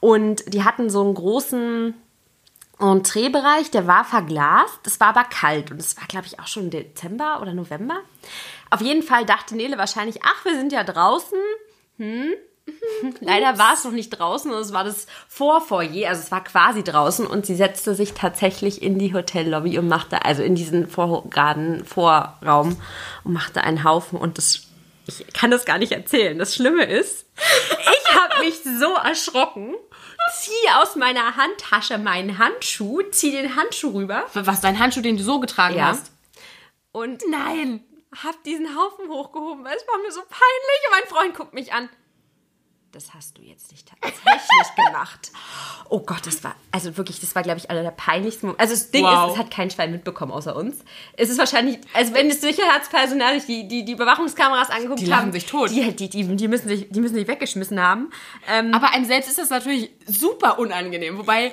Und 0.00 0.52
die 0.52 0.64
hatten 0.64 0.88
so 0.88 1.02
einen 1.02 1.14
großen 1.14 1.94
Entreebereich, 2.78 3.70
der 3.70 3.86
war 3.86 4.04
verglast, 4.04 4.80
das 4.82 5.00
war 5.00 5.08
aber 5.08 5.24
kalt 5.24 5.70
und 5.70 5.80
es 5.80 5.96
war, 5.96 6.06
glaube 6.06 6.26
ich, 6.26 6.38
auch 6.38 6.46
schon 6.46 6.70
Dezember 6.70 7.40
oder 7.40 7.54
November. 7.54 7.98
Auf 8.70 8.82
jeden 8.82 9.02
Fall 9.02 9.24
dachte 9.24 9.56
Nele 9.56 9.78
wahrscheinlich, 9.78 10.20
ach, 10.22 10.44
wir 10.44 10.54
sind 10.54 10.72
ja 10.72 10.84
draußen. 10.84 11.38
Hm. 11.98 12.34
Leider 13.20 13.58
war 13.58 13.74
es 13.74 13.84
noch 13.84 13.92
nicht 13.92 14.10
draußen 14.10 14.52
es 14.52 14.72
war 14.72 14.82
das 14.82 15.06
Vorfoyer, 15.28 16.08
also 16.08 16.22
es 16.22 16.32
war 16.32 16.42
quasi 16.42 16.82
draußen 16.82 17.26
und 17.26 17.46
sie 17.46 17.54
setzte 17.54 17.94
sich 17.94 18.12
tatsächlich 18.12 18.82
in 18.82 18.98
die 18.98 19.14
Hotellobby 19.14 19.78
und 19.78 19.88
machte, 19.88 20.24
also 20.24 20.42
in 20.42 20.56
diesen 20.56 20.88
Vorgarten, 20.88 21.84
Vorraum 21.84 22.76
und 23.22 23.32
machte 23.32 23.62
einen 23.62 23.84
Haufen 23.84 24.18
und 24.18 24.38
das, 24.38 24.62
ich 25.06 25.24
kann 25.32 25.52
das 25.52 25.64
gar 25.64 25.78
nicht 25.78 25.92
erzählen. 25.92 26.38
Das 26.38 26.54
Schlimme 26.54 26.84
ist, 26.84 27.26
ich 27.36 28.14
habe 28.16 28.44
mich 28.44 28.56
so 28.64 28.94
erschrocken 28.94 29.74
ziehe 30.34 30.80
aus 30.80 30.96
meiner 30.96 31.36
Handtasche 31.36 31.98
meinen 31.98 32.38
Handschuh, 32.38 33.02
ziehe 33.10 33.42
den 33.42 33.56
Handschuh 33.56 33.90
rüber. 33.90 34.24
Was, 34.34 34.60
dein 34.60 34.78
Handschuh, 34.78 35.00
den 35.00 35.16
du 35.16 35.22
so 35.22 35.40
getragen 35.40 35.76
ja. 35.76 35.88
hast? 35.88 36.12
Und 36.92 37.22
nein, 37.28 37.84
hab 38.22 38.42
diesen 38.44 38.76
Haufen 38.76 39.08
hochgehoben, 39.08 39.64
weil 39.64 39.76
es 39.76 39.86
war 39.86 39.98
mir 39.98 40.10
so 40.10 40.20
peinlich. 40.20 40.80
Und 40.86 40.90
mein 40.92 41.08
Freund 41.08 41.34
guckt 41.34 41.54
mich 41.54 41.72
an. 41.72 41.88
Das 42.96 43.12
hast 43.14 43.36
du 43.36 43.42
jetzt 43.42 43.70
nicht 43.72 43.86
tatsächlich 44.00 44.74
gemacht. 44.74 45.30
Oh 45.90 46.00
Gott, 46.00 46.26
das 46.26 46.42
war, 46.42 46.54
also 46.72 46.96
wirklich, 46.96 47.20
das 47.20 47.34
war, 47.34 47.42
glaube 47.42 47.58
ich, 47.58 47.70
einer 47.70 47.82
der 47.82 47.90
peinlichsten. 47.90 48.54
Also 48.58 48.72
das 48.74 48.90
Ding 48.90 49.04
Wow. 49.04 49.28
ist, 49.28 49.32
es 49.34 49.38
hat 49.38 49.50
kein 49.50 49.70
Schwein 49.70 49.92
mitbekommen 49.92 50.32
außer 50.32 50.56
uns. 50.56 50.76
Es 51.16 51.28
ist 51.28 51.38
wahrscheinlich, 51.38 51.78
also 51.92 52.14
wenn 52.14 52.28
das 52.30 52.40
Sicherheitspersonal 52.40 53.34
sich 53.38 53.46
die, 53.46 53.68
die, 53.68 53.84
die 53.84 53.92
Überwachungskameras 53.92 54.70
angeguckt 54.70 55.00
Die 55.00 55.12
haben, 55.14 55.30
sich 55.32 55.44
tot. 55.46 55.70
Die, 55.70 55.92
die, 55.94 56.08
die, 56.08 56.24
die, 56.36 56.48
müssen 56.48 56.68
sich, 56.68 56.86
die 56.90 57.00
müssen 57.00 57.14
sich 57.14 57.28
weggeschmissen 57.28 57.80
haben. 57.80 58.10
Ähm, 58.48 58.72
Aber 58.74 58.90
einem 58.92 59.04
selbst 59.04 59.28
ist 59.28 59.38
das 59.38 59.50
natürlich 59.50 59.90
super 60.06 60.58
unangenehm. 60.58 61.18
Wobei 61.18 61.52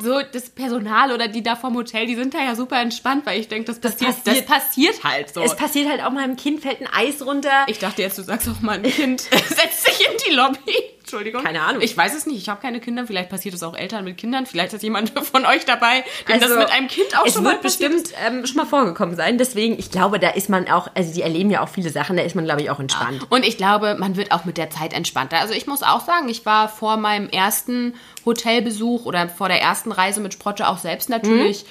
der, 0.00 0.02
so 0.04 0.20
das 0.32 0.50
Personal 0.50 1.12
oder 1.12 1.28
die 1.28 1.42
da 1.44 1.54
vom 1.56 1.76
Hotel, 1.76 2.06
die 2.06 2.16
sind 2.16 2.34
da 2.34 2.38
ja 2.40 2.56
super 2.56 2.80
entspannt, 2.80 3.24
weil 3.24 3.38
ich 3.40 3.46
denke, 3.48 3.66
das 3.72 3.78
passiert, 3.80 4.10
das 4.24 4.44
passiert- 4.44 4.46
passiert 4.46 5.04
halt 5.04 5.32
so. 5.32 5.42
es 5.42 5.54
passiert 5.56 5.88
halt 5.88 6.02
auch 6.02 6.10
mal 6.10 6.24
im 6.24 6.36
Kind 6.36 6.60
fällt 6.60 6.80
ein 6.80 6.88
Eis 6.92 7.22
runter. 7.24 7.64
Ich 7.68 7.78
dachte 7.78 8.02
jetzt, 8.02 8.18
du 8.18 8.22
sagst 8.22 8.48
auch 8.48 8.60
mal, 8.60 8.72
ein 8.78 8.82
Kind 8.82 9.20
setzt 9.30 9.84
sich 9.84 10.00
in 10.06 10.12
die 10.26 10.32
Lobby. 10.34 10.71
Entschuldigung. 11.00 11.42
Keine 11.42 11.60
Ahnung. 11.62 11.82
Ich 11.82 11.96
weiß 11.96 12.14
es 12.14 12.26
nicht. 12.26 12.38
Ich 12.38 12.48
habe 12.48 12.60
keine 12.60 12.80
Kinder. 12.80 13.06
Vielleicht 13.06 13.28
passiert 13.28 13.54
es 13.54 13.62
auch 13.62 13.76
Eltern 13.76 14.04
mit 14.04 14.16
Kindern. 14.16 14.46
Vielleicht 14.46 14.72
ist 14.72 14.82
jemand 14.82 15.10
von 15.26 15.44
euch 15.44 15.64
dabei, 15.64 16.04
dem 16.28 16.40
das 16.40 16.56
mit 16.56 16.70
einem 16.70 16.88
Kind 16.88 17.14
auch 17.14 17.24
Also, 17.24 17.26
es 17.26 17.34
schon 17.34 17.44
mal 17.44 17.50
wird 17.50 17.62
passiert 17.62 17.92
bestimmt 17.92 18.18
ähm, 18.24 18.46
schon 18.46 18.56
mal 18.56 18.66
vorgekommen 18.66 19.16
sein. 19.16 19.36
Deswegen, 19.36 19.78
ich 19.78 19.90
glaube, 19.90 20.18
da 20.18 20.30
ist 20.30 20.48
man 20.48 20.68
auch, 20.68 20.88
also 20.94 21.12
die 21.12 21.22
erleben 21.22 21.50
ja 21.50 21.62
auch 21.62 21.68
viele 21.68 21.90
Sachen, 21.90 22.16
da 22.16 22.22
ist 22.22 22.34
man, 22.34 22.44
glaube 22.44 22.62
ich, 22.62 22.70
auch 22.70 22.80
entspannt. 22.80 23.26
Und 23.30 23.44
ich 23.44 23.56
glaube, 23.56 23.96
man 23.98 24.16
wird 24.16 24.32
auch 24.32 24.44
mit 24.44 24.56
der 24.56 24.70
Zeit 24.70 24.92
entspannter. 24.92 25.38
Also 25.38 25.54
ich 25.54 25.66
muss 25.66 25.82
auch 25.82 26.04
sagen, 26.04 26.28
ich 26.28 26.46
war 26.46 26.68
vor 26.68 26.96
meinem 26.96 27.28
ersten 27.28 27.94
Hotelbesuch 28.24 29.04
oder 29.04 29.28
vor 29.28 29.48
der 29.48 29.60
ersten 29.60 29.92
Reise 29.92 30.20
mit 30.20 30.32
Sprotte 30.32 30.68
auch 30.68 30.78
selbst 30.78 31.08
natürlich, 31.08 31.66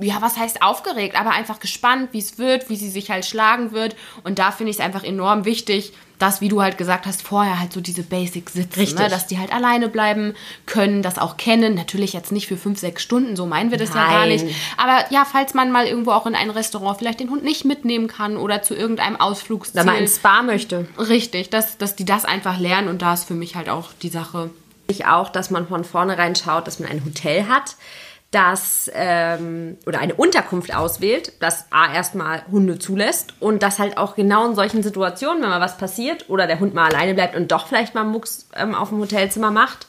ja, 0.00 0.20
was 0.20 0.36
heißt 0.36 0.62
aufgeregt, 0.62 1.18
aber 1.18 1.30
einfach 1.30 1.60
gespannt, 1.60 2.10
wie 2.12 2.18
es 2.18 2.38
wird, 2.38 2.70
wie 2.70 2.76
sie 2.76 2.90
sich 2.90 3.10
halt 3.10 3.26
schlagen 3.26 3.72
wird. 3.72 3.96
Und 4.24 4.38
da 4.38 4.50
finde 4.50 4.70
ich 4.70 4.78
es 4.78 4.84
einfach 4.84 5.02
enorm 5.04 5.44
wichtig, 5.44 5.92
dass, 6.18 6.40
wie 6.40 6.48
du 6.48 6.60
halt 6.60 6.78
gesagt 6.78 7.06
hast, 7.06 7.22
vorher 7.22 7.60
halt 7.60 7.72
so 7.72 7.80
diese 7.80 8.02
Basics 8.02 8.52
sitzen, 8.52 8.80
Richtig. 8.80 8.98
ne? 8.98 9.08
dass 9.08 9.26
die 9.26 9.38
halt 9.38 9.52
alleine 9.52 9.88
bleiben 9.88 10.34
können, 10.66 11.02
das 11.02 11.18
auch 11.18 11.36
kennen. 11.36 11.74
Natürlich 11.74 12.12
jetzt 12.12 12.32
nicht 12.32 12.48
für 12.48 12.56
fünf, 12.56 12.78
sechs 12.78 13.02
Stunden, 13.02 13.36
so 13.36 13.46
meinen 13.46 13.70
wir 13.70 13.78
das 13.78 13.90
ja 13.90 14.06
gar 14.06 14.26
Nein. 14.26 14.30
nicht. 14.30 14.46
Aber 14.76 15.04
ja, 15.10 15.24
falls 15.24 15.54
man 15.54 15.70
mal 15.70 15.86
irgendwo 15.86 16.10
auch 16.12 16.26
in 16.26 16.34
ein 16.34 16.50
Restaurant 16.50 16.98
vielleicht 16.98 17.20
den 17.20 17.30
Hund 17.30 17.44
nicht 17.44 17.64
mitnehmen 17.64 18.08
kann 18.08 18.36
oder 18.36 18.62
zu 18.62 18.74
irgendeinem 18.74 19.16
Ausflugsziel. 19.16 19.80
Wenn 19.80 19.86
man 19.86 19.96
ins 19.96 20.16
Spa 20.16 20.42
möchte. 20.42 20.86
Richtig, 20.98 21.50
dass, 21.50 21.78
dass 21.78 21.94
die 21.94 22.04
das 22.04 22.24
einfach 22.24 22.58
lernen 22.58 22.88
und 22.88 23.02
da 23.02 23.14
ist 23.14 23.24
für 23.24 23.34
mich 23.34 23.54
halt 23.54 23.68
auch 23.68 23.90
die 24.02 24.08
Sache. 24.08 24.50
Ich 24.88 25.06
auch, 25.06 25.28
dass 25.28 25.50
man 25.50 25.68
von 25.68 25.84
vornherein 25.84 26.34
schaut, 26.34 26.66
dass 26.66 26.80
man 26.80 26.90
ein 26.90 27.04
Hotel 27.04 27.46
hat, 27.46 27.76
das 28.30 28.90
ähm, 28.94 29.78
oder 29.86 30.00
eine 30.00 30.14
Unterkunft 30.14 30.74
auswählt, 30.74 31.32
das 31.40 31.64
A 31.70 31.92
erstmal 31.92 32.42
Hunde 32.50 32.78
zulässt 32.78 33.32
und 33.40 33.62
das 33.62 33.78
halt 33.78 33.96
auch 33.96 34.16
genau 34.16 34.46
in 34.46 34.54
solchen 34.54 34.82
Situationen, 34.82 35.42
wenn 35.42 35.48
mal 35.48 35.60
was 35.60 35.78
passiert 35.78 36.28
oder 36.28 36.46
der 36.46 36.60
Hund 36.60 36.74
mal 36.74 36.92
alleine 36.92 37.14
bleibt 37.14 37.34
und 37.34 37.50
doch 37.50 37.68
vielleicht 37.68 37.94
mal 37.94 38.04
Mucks 38.04 38.48
ähm, 38.54 38.74
auf 38.74 38.90
dem 38.90 38.98
Hotelzimmer 38.98 39.50
macht, 39.50 39.86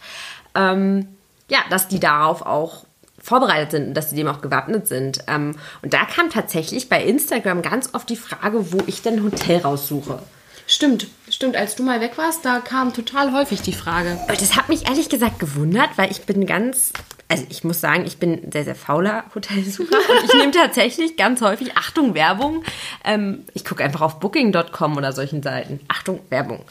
ähm, 0.56 1.10
ja, 1.50 1.60
dass 1.70 1.90
die 1.90 2.00
darauf 2.00 2.42
auch 2.42 2.86
vorbereitet 3.22 3.72
sind 3.72 3.88
und 3.90 3.94
dass 3.94 4.10
sie 4.10 4.16
dem 4.16 4.28
auch 4.28 4.42
gewappnet 4.42 4.88
sind. 4.88 5.20
Ähm, 5.28 5.56
und 5.82 5.94
da 5.94 6.06
kam 6.06 6.30
tatsächlich 6.30 6.88
bei 6.88 7.04
Instagram 7.04 7.62
ganz 7.62 7.94
oft 7.94 8.10
die 8.10 8.16
Frage, 8.16 8.72
wo 8.72 8.78
ich 8.88 9.02
denn 9.02 9.16
ein 9.16 9.24
Hotel 9.24 9.60
raussuche. 9.60 10.20
Stimmt, 10.66 11.08
stimmt. 11.30 11.56
Als 11.58 11.76
du 11.76 11.84
mal 11.84 12.00
weg 12.00 12.18
warst, 12.18 12.46
da 12.46 12.60
kam 12.60 12.94
total 12.94 13.34
häufig 13.34 13.62
die 13.62 13.74
Frage. 13.74 14.20
Das 14.28 14.56
hat 14.56 14.70
mich 14.70 14.88
ehrlich 14.88 15.10
gesagt 15.10 15.40
gewundert, 15.40 15.90
weil 15.98 16.12
ich 16.12 16.26
bin 16.26 16.46
ganz, 16.46 16.94
also 17.32 17.46
ich 17.50 17.64
muss 17.64 17.80
sagen, 17.80 18.06
ich 18.08 18.18
bin 18.18 18.34
ein 18.44 18.52
sehr, 18.52 18.64
sehr 18.64 18.76
fauler 18.76 19.24
Hotelsucher 19.36 19.96
und 20.10 20.26
ich 20.26 20.34
nehme 20.34 20.52
tatsächlich 20.52 21.16
ganz 21.16 21.42
häufig, 21.42 21.78
Achtung, 21.78 22.16
Werbung, 22.16 22.64
ähm, 23.06 23.46
ich 23.54 23.64
gucke 23.64 23.84
einfach 23.84 24.02
auf 24.02 24.20
booking.com 24.20 24.98
oder 24.98 25.14
solchen 25.14 25.44
Seiten. 25.44 25.80
Achtung, 25.88 26.20
Werbung. 26.30 26.66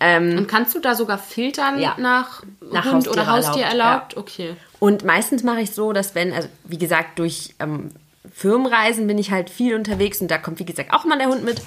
Ähm, 0.00 0.36
Und 0.38 0.48
kannst 0.48 0.74
du 0.74 0.80
da 0.80 0.94
sogar 0.94 1.16
filtern 1.18 1.80
Ja. 1.80 1.94
nach, 1.98 2.42
Nach 2.72 2.84
Hund 2.92 3.08
oder 3.08 3.26
Haustiere 3.26 3.46
Haustier 3.48 3.64
erlaubt, 3.64 4.12
erlaubt? 4.12 4.16
Okay. 4.18 4.54
und 4.80 5.04
meistens 5.04 5.42
mache 5.42 5.60
ich 5.62 5.70
so, 5.70 5.92
dass 5.94 6.14
wenn, 6.14 6.32
also 6.32 6.48
wie 6.64 6.78
gesagt, 6.78 7.18
durch 7.18 7.54
ähm, 7.58 7.90
Firmenreisen 8.34 9.06
bin 9.06 9.16
ich 9.18 9.30
halt 9.30 9.48
viel 9.50 9.74
unterwegs 9.74 10.20
und 10.20 10.30
da 10.30 10.38
kommt, 10.38 10.58
wie 10.58 10.64
gesagt, 10.64 10.92
auch 10.92 11.04
mal 11.04 11.18
der 11.18 11.28
Hund 11.28 11.44
mit. 11.44 11.62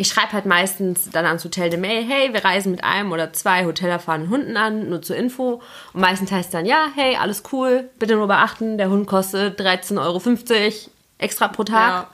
Ich 0.00 0.08
schreibe 0.08 0.32
halt 0.32 0.46
meistens 0.46 1.10
dann 1.10 1.26
ans 1.26 1.44
Hotel 1.44 1.68
de 1.68 1.78
Mail, 1.78 2.02
hey, 2.08 2.32
wir 2.32 2.42
reisen 2.42 2.70
mit 2.70 2.82
einem 2.82 3.12
oder 3.12 3.34
zwei 3.34 3.66
hotelerfahrenen 3.66 4.30
Hunden 4.30 4.56
an, 4.56 4.88
nur 4.88 5.02
zur 5.02 5.14
Info. 5.14 5.60
Und 5.92 6.00
meistens 6.00 6.32
heißt 6.32 6.54
dann, 6.54 6.64
ja, 6.64 6.86
hey, 6.94 7.16
alles 7.16 7.42
cool, 7.52 7.90
bitte 7.98 8.14
nur 8.14 8.26
beachten, 8.26 8.78
der 8.78 8.88
Hund 8.88 9.06
kostet 9.06 9.60
13,50 9.60 9.98
Euro 10.00 10.72
extra 11.18 11.48
pro 11.48 11.64
Tag. 11.64 11.90
Ja. 11.90 12.10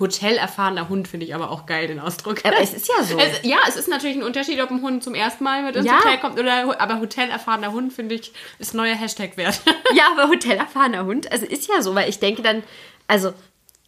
Hotelerfahrener 0.00 0.88
Hund 0.88 1.06
finde 1.06 1.26
ich 1.26 1.34
aber 1.34 1.50
auch 1.50 1.66
geil, 1.66 1.86
den 1.86 2.00
Ausdruck. 2.00 2.46
Aber 2.46 2.58
es 2.62 2.72
ist 2.72 2.88
ja 2.88 3.04
so. 3.04 3.18
Es, 3.18 3.42
ja, 3.42 3.58
es 3.68 3.76
ist 3.76 3.88
natürlich 3.88 4.16
ein 4.16 4.22
Unterschied, 4.22 4.62
ob 4.62 4.70
ein 4.70 4.80
Hund 4.80 5.04
zum 5.04 5.14
ersten 5.14 5.44
Mal 5.44 5.62
mit 5.64 5.76
ins 5.76 5.84
Ja. 5.84 5.98
Hotel 5.98 6.16
kommt 6.16 6.40
oder 6.40 6.80
aber 6.80 6.98
hotelerfahrener 6.98 7.72
Hund 7.72 7.92
finde 7.92 8.14
ich 8.14 8.32
ist 8.58 8.72
neuer 8.72 8.94
Hashtag 8.94 9.36
wert. 9.36 9.60
Ja, 9.94 10.04
aber 10.16 10.30
hotelerfahrener 10.30 11.04
Hund, 11.04 11.30
also 11.30 11.44
ist 11.44 11.68
ja 11.68 11.82
so, 11.82 11.94
weil 11.94 12.08
ich 12.08 12.20
denke 12.20 12.40
dann, 12.40 12.62
also 13.06 13.34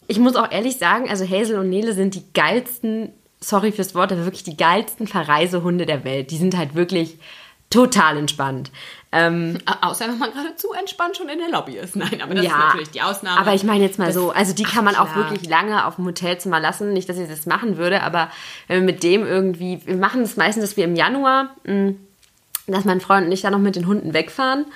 ich 0.08 0.18
muss 0.18 0.36
auch 0.36 0.50
ehrlich 0.50 0.76
sagen, 0.76 1.08
also 1.08 1.24
Hazel 1.24 1.58
und 1.58 1.70
Nele 1.70 1.94
sind 1.94 2.14
die 2.14 2.24
geilsten, 2.34 3.14
sorry 3.42 3.72
fürs 3.72 3.94
Wort, 3.94 4.12
aber 4.12 4.24
wirklich 4.24 4.44
die 4.44 4.56
geilsten 4.56 5.06
Verreisehunde 5.06 5.86
der 5.86 6.04
Welt. 6.04 6.30
Die 6.30 6.36
sind 6.36 6.56
halt 6.56 6.74
wirklich 6.74 7.18
total 7.70 8.16
entspannt. 8.16 8.70
Ähm, 9.12 9.58
Außer 9.80 10.08
wenn 10.08 10.18
man 10.18 10.32
gerade 10.32 10.56
zu 10.56 10.72
entspannt 10.72 11.16
schon 11.16 11.28
in 11.28 11.38
der 11.38 11.48
Lobby 11.50 11.76
ist. 11.76 11.94
Nein, 11.96 12.20
aber 12.20 12.34
das 12.34 12.44
ja, 12.44 12.50
ist 12.50 12.58
natürlich 12.58 12.90
die 12.90 13.02
Ausnahme. 13.02 13.40
Aber 13.40 13.54
ich 13.54 13.62
meine 13.64 13.82
jetzt 13.84 13.98
mal 13.98 14.06
Das- 14.06 14.14
so, 14.14 14.30
also 14.32 14.52
die 14.54 14.64
kann 14.64 14.84
man 14.84 14.94
Ach, 14.96 15.02
auch 15.02 15.12
klar. 15.12 15.30
wirklich 15.30 15.48
lange 15.48 15.86
auf 15.86 15.96
dem 15.96 16.04
Hotelzimmer 16.06 16.58
lassen. 16.60 16.92
Nicht, 16.92 17.08
dass 17.08 17.16
ich 17.18 17.28
das 17.28 17.46
machen 17.46 17.76
würde, 17.76 18.02
aber 18.02 18.30
wenn 18.66 18.80
wir 18.80 18.86
mit 18.92 19.02
dem 19.04 19.24
irgendwie, 19.24 19.80
wir 19.84 19.96
machen 19.96 20.22
es 20.22 20.36
meistens, 20.36 20.64
dass 20.64 20.76
wir 20.76 20.84
im 20.84 20.96
Januar, 20.96 21.54
mh, 21.64 21.92
dass 22.66 22.84
mein 22.84 23.00
Freund 23.00 23.26
und 23.26 23.32
ich 23.32 23.42
dann 23.42 23.52
noch 23.52 23.58
mit 23.60 23.74
den 23.76 23.86
Hunden 23.86 24.14
wegfahren 24.14 24.66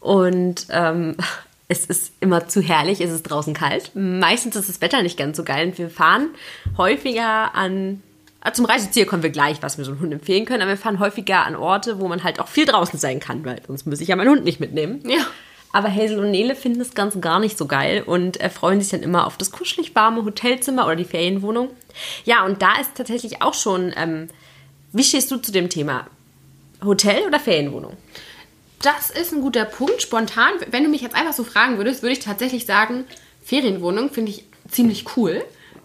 und 0.00 0.66
ähm, 0.70 1.16
es 1.68 1.86
ist 1.86 2.12
immer 2.20 2.48
zu 2.48 2.60
herrlich, 2.60 3.00
es 3.00 3.10
ist 3.10 3.22
draußen 3.24 3.54
kalt. 3.54 3.92
Meistens 3.94 4.56
ist 4.56 4.68
das 4.68 4.80
Wetter 4.82 5.02
nicht 5.02 5.16
ganz 5.18 5.38
so 5.38 5.44
geil 5.44 5.68
und 5.68 5.78
wir 5.78 5.88
fahren 5.88 6.28
häufiger 6.76 7.54
an 7.54 8.02
Zum 8.52 8.64
Reiseziel 8.64 9.06
kommen 9.06 9.22
wir 9.22 9.30
gleich, 9.30 9.62
was 9.62 9.78
wir 9.78 9.84
so 9.84 9.92
einem 9.92 10.00
Hund 10.00 10.12
empfehlen 10.12 10.44
können, 10.44 10.62
aber 10.62 10.72
wir 10.72 10.76
fahren 10.76 10.98
häufiger 10.98 11.46
an 11.46 11.54
Orte, 11.54 12.00
wo 12.00 12.08
man 12.08 12.24
halt 12.24 12.40
auch 12.40 12.48
viel 12.48 12.66
draußen 12.66 12.98
sein 12.98 13.20
kann, 13.20 13.44
weil 13.44 13.62
sonst 13.66 13.86
muss 13.86 14.00
ich 14.00 14.08
ja 14.08 14.16
meinen 14.16 14.30
Hund 14.30 14.44
nicht 14.44 14.58
mitnehmen. 14.58 15.00
Ja. 15.08 15.24
Aber 15.72 15.90
Hazel 15.94 16.18
und 16.18 16.30
Nele 16.30 16.54
finden 16.54 16.80
das 16.80 16.94
Ganze 16.94 17.20
gar 17.20 17.40
nicht 17.40 17.56
so 17.56 17.66
geil 17.66 18.02
und 18.04 18.40
äh, 18.40 18.50
freuen 18.50 18.80
sich 18.80 18.90
dann 18.90 19.02
immer 19.02 19.26
auf 19.26 19.38
das 19.38 19.52
kuschelig 19.52 19.94
warme 19.94 20.24
Hotelzimmer 20.24 20.84
oder 20.84 20.96
die 20.96 21.04
Ferienwohnung. 21.04 21.70
Ja, 22.24 22.44
und 22.44 22.60
da 22.60 22.78
ist 22.80 22.94
tatsächlich 22.94 23.42
auch 23.42 23.54
schon, 23.54 23.92
ähm, 23.96 24.28
wie 24.92 25.04
stehst 25.04 25.30
du 25.30 25.38
zu 25.38 25.50
dem 25.50 25.70
Thema? 25.70 26.06
Hotel 26.84 27.26
oder 27.26 27.40
Ferienwohnung? 27.40 27.96
Das 28.82 29.10
ist 29.10 29.32
ein 29.32 29.40
guter 29.40 29.64
Punkt. 29.64 30.02
Spontan, 30.02 30.52
wenn 30.70 30.82
du 30.82 30.90
mich 30.90 31.00
jetzt 31.00 31.14
einfach 31.14 31.32
so 31.32 31.44
fragen 31.44 31.78
würdest, 31.78 32.02
würde 32.02 32.12
ich 32.12 32.18
tatsächlich 32.18 32.66
sagen, 32.66 33.04
Ferienwohnung 33.42 34.10
finde 34.10 34.32
ich 34.32 34.44
ziemlich 34.68 35.16
cool. 35.16 35.42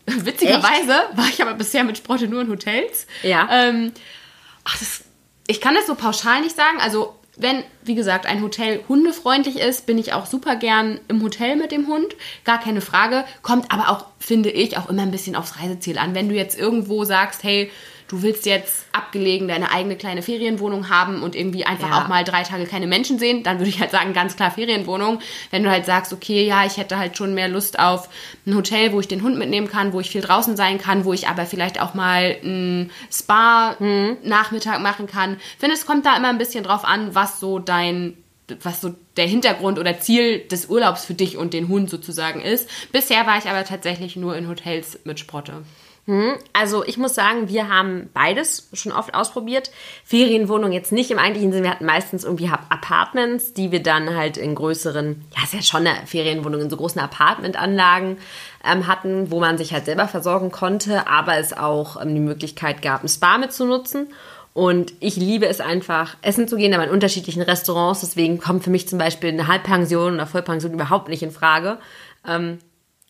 Witzigerweise 0.26 0.94
war 1.16 1.28
ich 1.28 1.42
aber 1.42 1.54
bisher 1.54 1.84
mit 1.84 1.98
Sprotte 1.98 2.28
nur 2.28 2.42
in 2.42 2.50
Hotels. 2.50 3.08
Ja. 3.24 3.48
Ähm, 3.52 3.92
ach, 4.64 4.78
das, 4.80 5.04
ich 5.48 5.60
kann 5.60 5.76
das 5.76 5.86
so 5.86 5.96
pauschal 5.96 6.42
nicht 6.42 6.56
sagen. 6.56 6.80
Also, 6.80 7.14
wenn, 7.36 7.64
wie 7.84 7.94
gesagt, 7.94 8.26
ein 8.26 8.42
Hotel 8.42 8.84
hundefreundlich 8.88 9.58
ist, 9.60 9.86
bin 9.86 9.98
ich 9.98 10.14
auch 10.14 10.26
super 10.26 10.56
gern 10.56 11.00
im 11.10 11.22
Hotel 11.22 11.58
mit 11.58 11.72
dem 11.72 11.88
Hund. 11.88 12.16
Gar 12.46 12.60
keine 12.60 12.82
Frage. 12.82 13.26
Kommt 13.42 13.72
aber 13.72 13.90
auch, 13.90 14.06
finde 14.18 14.50
ich, 14.50 14.78
auch 14.78 14.90
immer 14.90 15.04
ein 15.04 15.12
bisschen 15.12 15.36
aufs 15.36 15.60
Reiseziel 15.60 15.98
an. 15.98 16.16
Wenn 16.16 16.30
du 16.30 16.36
jetzt 16.36 16.58
irgendwo 16.58 17.04
sagst, 17.04 17.44
hey, 17.44 17.70
du 18.08 18.22
willst 18.22 18.46
jetzt 18.46 18.86
abgelegen 18.92 19.48
deine 19.48 19.72
eigene 19.72 19.96
kleine 19.96 20.22
Ferienwohnung 20.22 20.90
haben 20.90 21.24
und 21.24 21.36
irgendwie 21.36 21.66
einfach 21.66 21.90
Ja. 21.90 22.04
auch 22.04 22.08
mal 22.08 22.24
drei 22.24 22.44
Tage 22.44 22.66
keine 22.66 22.88
Menschen 22.88 23.20
sehen, 23.20 23.44
dann 23.44 23.60
würde 23.60 23.70
ich 23.70 23.80
halt 23.80 23.92
sagen, 23.92 24.14
ganz 24.14 24.36
klar 24.36 24.52
Ferienwohnung. 24.52 25.20
Wenn 25.52 25.64
du 25.64 25.70
halt 25.70 25.86
sagst, 25.86 26.14
okay, 26.14 26.46
ja, 26.46 26.66
ich 26.66 26.78
hätte 26.78 26.98
halt 26.98 27.18
schon 27.18 27.34
mehr 27.34 27.48
Lust 27.50 27.80
auf 27.80 28.10
ein 28.46 28.56
Hotel, 28.56 28.94
wo 28.94 29.00
ich 29.00 29.08
den 29.08 29.24
Hund 29.24 29.38
mitnehmen 29.38 29.70
kann, 29.70 29.94
wo 29.94 30.00
ich 30.00 30.10
viel 30.10 30.22
draußen 30.22 30.56
sein 30.56 30.78
kann, 30.78 31.06
wo 31.06 31.14
ich 31.14 31.28
aber 31.28 31.46
vielleicht 31.46 31.82
auch 31.82 31.94
mal 31.94 32.38
ein 32.44 32.92
Spa-Nachmittag 33.12 34.82
machen 34.82 35.08
kann. 35.08 35.38
Ich 35.54 35.60
finde, 35.60 35.76
es 35.76 35.86
kommt 35.86 36.06
da 36.06 36.16
immer 36.16 36.30
ein 36.30 36.38
bisschen 36.38 36.64
drauf 36.64 36.86
an, 36.86 37.14
was 37.16 37.40
so 37.40 37.60
dein 37.60 38.18
was 38.64 38.80
so 38.80 38.96
der 39.18 39.28
Hintergrund 39.28 39.78
oder 39.78 40.00
Ziel 40.00 40.40
des 40.40 40.68
Urlaubs 40.68 41.04
für 41.04 41.14
dich 41.14 41.36
und 41.36 41.54
den 41.54 41.68
Hund 41.68 41.90
sozusagen 41.90 42.40
ist. 42.42 42.70
Bisher 42.94 43.28
war 43.28 43.38
ich 43.38 43.46
aber 43.50 43.66
tatsächlich 43.66 44.16
nur 44.16 44.38
in 44.38 44.48
Hotels 44.48 45.00
mit 45.04 45.20
Sprotte. 45.20 45.64
Also 46.54 46.86
ich 46.86 46.98
muss 46.98 47.16
sagen, 47.16 47.50
wir 47.50 47.68
haben 47.68 48.10
beides 48.14 48.70
schon 48.72 48.94
oft 48.94 49.14
ausprobiert. 49.14 49.72
Ferienwohnung 50.06 50.72
jetzt 50.72 50.94
nicht 50.94 51.12
im 51.12 51.20
eigentlichen 51.20 51.52
Sinne. 51.52 51.66
Wir 51.66 51.72
hatten 51.72 51.86
meistens 51.86 52.24
irgendwie 52.24 52.48
Apartments, 52.48 53.54
die 53.54 53.74
wir 53.74 53.84
dann 53.84 54.16
halt 54.16 54.38
in 54.38 54.56
größeren, 54.56 55.26
ja, 55.36 55.44
ist 55.44 55.54
ja 55.54 55.62
schon 55.62 55.86
eine 55.86 56.08
Ferienwohnung, 56.08 56.62
in 56.62 56.70
so 56.70 56.78
großen 56.78 57.02
Apartmentanlagen 57.02 58.20
ähm, 58.64 58.88
hatten, 58.88 59.32
wo 59.32 59.42
man 59.42 59.58
sich 59.58 59.74
halt 59.74 59.84
selber 59.84 60.08
versorgen 60.08 60.50
konnte, 60.50 61.08
aber 61.08 61.38
es 61.38 61.52
auch 61.52 62.02
ähm, 62.02 62.16
die 62.16 62.22
Möglichkeit 62.22 62.82
gab, 62.82 63.04
ein 63.04 63.10
Spa 63.10 63.38
mitzunutzen. 63.38 64.08
Und 64.54 64.94
ich 65.02 65.18
liebe 65.18 65.46
es 65.46 65.60
einfach, 65.60 66.16
essen 66.22 66.48
zu 66.48 66.56
gehen, 66.56 66.74
aber 66.74 66.86
in 66.86 66.90
unterschiedlichen 66.90 67.42
Restaurants. 67.42 68.00
Deswegen 68.00 68.40
kommt 68.40 68.64
für 68.64 68.72
mich 68.72 68.88
zum 68.88 68.98
Beispiel 68.98 69.30
eine 69.30 69.48
Halbpension 69.48 70.16
oder 70.16 70.26
Vollpension 70.26 70.74
überhaupt 70.74 71.10
nicht 71.10 71.22
in 71.22 71.32
Frage. 71.32 71.78
Ähm, 72.26 72.60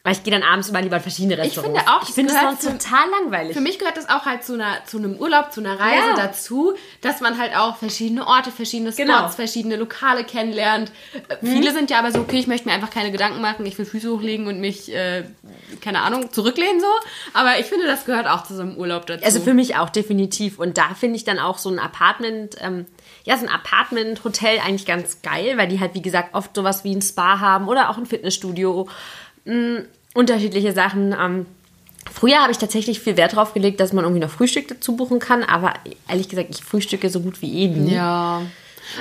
Weil 0.08 0.14
ich 0.16 0.24
gehe 0.24 0.32
dann 0.32 0.42
abends 0.44 0.70
immer 0.70 0.82
lieber 0.82 0.96
in 0.96 1.02
verschiedene 1.02 1.38
Restaurants. 1.38 1.68
Ich 1.78 1.84
finde 1.84 1.92
auch, 1.92 2.02
ich 2.08 2.16
finde 2.16 2.34
gehört 2.34 2.62
sonst 2.62 2.84
total 2.86 3.10
langweilig. 3.10 3.54
Für 3.54 3.62
mich 3.62 3.78
gehört 3.78 3.98
das 3.98 4.08
auch 4.08 4.24
halt 4.26 4.42
zu, 4.46 4.54
einer, 4.54 4.78
zu 4.86 5.00
einem 5.00 5.18
Urlaub, 5.18 5.52
zu 5.52 5.60
einer 5.60 5.78
Reise 5.78 6.12
Ja. 6.12 6.16
dazu, 6.16 6.76
dass 7.02 7.20
man 7.20 7.38
halt 7.38 7.54
auch 7.58 7.76
verschiedene 7.76 8.26
Orte, 8.26 8.52
verschiedene 8.52 8.94
Spots, 8.94 9.06
Genau. 9.06 9.28
verschiedene 9.28 9.76
Lokale 9.76 10.24
kennenlernt. 10.24 10.94
Äh, 11.28 11.46
Viele 11.46 11.74
sind 11.74 11.90
ja 11.90 12.00
aber 12.00 12.14
so, 12.14 12.20
okay, 12.22 12.40
ich 12.40 12.48
möchte 12.48 12.70
mir 12.70 12.74
einfach 12.74 12.90
keine 12.90 13.12
Gedanken 13.12 13.42
machen, 13.42 13.66
ich 13.66 13.78
will 13.78 13.86
Füße 13.86 14.10
hochlegen 14.10 14.48
und 14.48 14.62
mich, 14.62 14.94
äh, 14.96 15.26
keine 15.82 16.00
Ahnung, 16.04 16.32
zurücklehnen 16.32 16.80
so. 16.80 16.88
Aber 17.34 17.60
ich 17.60 17.66
finde, 17.66 17.86
das 17.86 18.06
gehört 18.06 18.28
auch 18.28 18.44
zu 18.44 18.56
so 18.56 18.62
einem 18.62 18.78
Urlaub 18.78 19.08
dazu. 19.08 19.26
Also 19.26 19.42
für 19.42 19.54
mich 19.54 19.76
auch 19.76 19.90
definitiv. 19.90 20.58
Und 20.58 20.78
da 20.78 20.94
finde 20.98 21.18
ich 21.18 21.26
dann 21.26 21.38
auch 21.38 21.58
so 21.58 21.70
ein 21.70 21.80
Apartment, 21.80 22.56
ähm, 22.62 22.86
ja, 23.26 23.36
so 23.36 23.46
ein 23.46 23.52
Apartment-Hotel 23.52 24.60
eigentlich 24.66 24.86
ganz 24.86 25.22
geil, 25.22 25.58
weil 25.58 25.68
die 25.68 25.82
halt, 25.82 25.96
wie 25.96 26.02
gesagt, 26.02 26.34
oft 26.34 26.56
sowas 26.56 26.86
wie 26.86 26.96
ein 26.96 27.02
Spa 27.02 27.42
haben 27.42 27.68
oder 27.68 27.90
auch 27.90 27.98
ein 27.98 28.06
Fitnessstudio. 28.06 28.88
Unterschiedliche 30.17 30.74
Sachen. 30.74 31.13
Ähm, 31.13 31.45
früher 32.12 32.41
habe 32.41 32.51
ich 32.51 32.57
tatsächlich 32.57 33.00
viel 33.00 33.17
Wert 33.17 33.36
drauf 33.36 33.53
gelegt, 33.53 33.79
dass 33.79 33.93
man 33.93 34.03
irgendwie 34.03 34.21
noch 34.21 34.31
Frühstück 34.31 34.67
dazu 34.67 34.95
buchen 34.95 35.19
kann, 35.19 35.43
aber 35.43 35.75
ehrlich 36.09 36.27
gesagt, 36.27 36.50
ich 36.50 36.63
frühstücke 36.63 37.12
so 37.12 37.19
gut 37.19 37.39
wie 37.43 37.62
eh 37.62 37.67
nie. 37.67 37.93
Ja. 37.93 38.41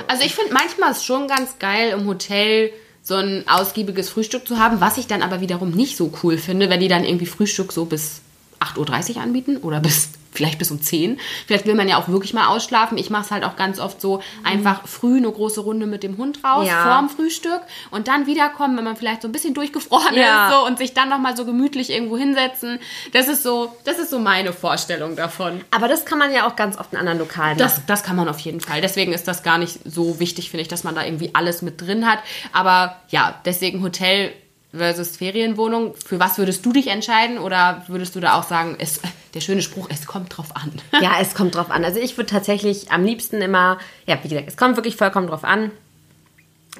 Also 0.07 0.23
ich 0.23 0.35
finde 0.35 0.53
manchmal 0.53 0.91
ist 0.91 1.05
schon 1.05 1.27
ganz 1.27 1.57
geil 1.57 1.89
im 1.89 2.05
Hotel 2.05 2.69
so 3.01 3.15
ein 3.15 3.45
ausgiebiges 3.47 4.09
Frühstück 4.09 4.47
zu 4.47 4.59
haben, 4.59 4.79
was 4.79 4.99
ich 4.99 5.07
dann 5.07 5.23
aber 5.23 5.41
wiederum 5.41 5.71
nicht 5.71 5.97
so 5.97 6.11
cool 6.21 6.37
finde, 6.37 6.69
wenn 6.69 6.81
die 6.81 6.87
dann 6.87 7.03
irgendwie 7.03 7.25
Frühstück 7.25 7.73
so 7.73 7.85
bis 7.85 8.21
8.30 8.59 9.15
Uhr 9.15 9.21
anbieten 9.23 9.57
oder 9.57 9.79
bis 9.79 10.09
vielleicht 10.37 10.59
bis 10.59 10.71
um 10.71 10.81
10. 10.81 11.19
Vielleicht 11.47 11.65
will 11.65 11.75
man 11.75 11.89
ja 11.89 11.97
auch 11.97 12.07
wirklich 12.07 12.33
mal 12.33 12.47
ausschlafen. 12.47 12.97
Ich 12.97 13.09
mache 13.09 13.23
es 13.25 13.31
halt 13.31 13.43
auch 13.43 13.55
ganz 13.57 13.79
oft 13.79 13.99
so, 13.99 14.21
einfach 14.43 14.87
früh 14.87 15.17
eine 15.17 15.29
große 15.31 15.59
Runde 15.61 15.85
mit 15.85 16.03
dem 16.03 16.17
Hund 16.17 16.43
raus, 16.43 16.67
Ja. 16.67 16.83
vorm 16.83 17.09
Frühstück 17.09 17.61
und 17.91 18.07
dann 18.07 18.25
wiederkommen, 18.27 18.77
wenn 18.77 18.83
man 18.85 18.95
vielleicht 18.95 19.21
so 19.23 19.27
ein 19.27 19.31
bisschen 19.31 19.53
durchgefroren 19.53 20.15
Ja. 20.15 20.47
ist 20.47 20.53
so, 20.55 20.65
und 20.65 20.77
sich 20.77 20.93
dann 20.93 21.09
nochmal 21.09 21.35
so 21.35 21.43
gemütlich 21.45 21.89
irgendwo 21.89 22.17
hinsetzen. 22.17 22.79
Das 23.13 23.27
ist 23.27 23.43
so, 23.43 23.75
das 23.83 23.99
ist 23.99 24.09
so 24.11 24.19
meine 24.19 24.53
Vorstellung 24.53 25.15
davon. 25.15 25.61
Aber 25.71 25.87
das 25.87 26.05
kann 26.05 26.19
man 26.19 26.31
ja 26.31 26.47
auch 26.47 26.55
ganz 26.55 26.77
oft 26.77 26.93
in 26.93 26.99
anderen 26.99 27.19
Lokalen 27.19 27.57
machen. 27.57 27.59
Das, 27.59 27.85
das 27.85 28.03
kann 28.03 28.15
man 28.15 28.29
auf 28.29 28.39
jeden 28.39 28.61
Fall. 28.61 28.79
Deswegen 28.81 29.11
ist 29.13 29.27
das 29.27 29.43
gar 29.43 29.57
nicht 29.57 29.79
so 29.85 30.19
wichtig, 30.19 30.49
finde 30.51 30.61
ich, 30.61 30.67
dass 30.67 30.83
man 30.83 30.95
da 30.95 31.03
irgendwie 31.03 31.31
alles 31.33 31.61
mit 31.61 31.81
drin 31.81 32.05
hat. 32.05 32.19
Aber 32.53 32.95
ja, 33.09 33.35
deswegen 33.45 33.81
Hotel 33.83 34.31
versus 34.77 35.17
Ferienwohnung. 35.17 35.93
Für 35.95 36.19
was 36.19 36.37
würdest 36.37 36.65
du 36.65 36.71
dich 36.71 36.87
entscheiden? 36.87 37.37
Oder 37.39 37.83
würdest 37.87 38.15
du 38.15 38.19
da 38.19 38.37
auch 38.39 38.43
sagen, 38.43 38.75
es, 38.79 39.01
der 39.33 39.41
schöne 39.41 39.61
Spruch, 39.61 39.87
es 39.91 40.05
kommt 40.05 40.35
drauf 40.35 40.55
an? 40.55 40.71
Ja, 41.01 41.15
es 41.19 41.35
kommt 41.35 41.55
drauf 41.55 41.69
an. 41.69 41.83
Also 41.83 41.99
ich 41.99 42.17
würde 42.17 42.29
tatsächlich 42.29 42.91
am 42.91 43.03
liebsten 43.03 43.41
immer, 43.41 43.77
ja, 44.05 44.17
wie 44.23 44.29
gesagt, 44.29 44.47
es 44.47 44.57
kommt 44.57 44.75
wirklich 44.75 44.95
vollkommen 44.95 45.27
drauf 45.27 45.43
an. 45.43 45.71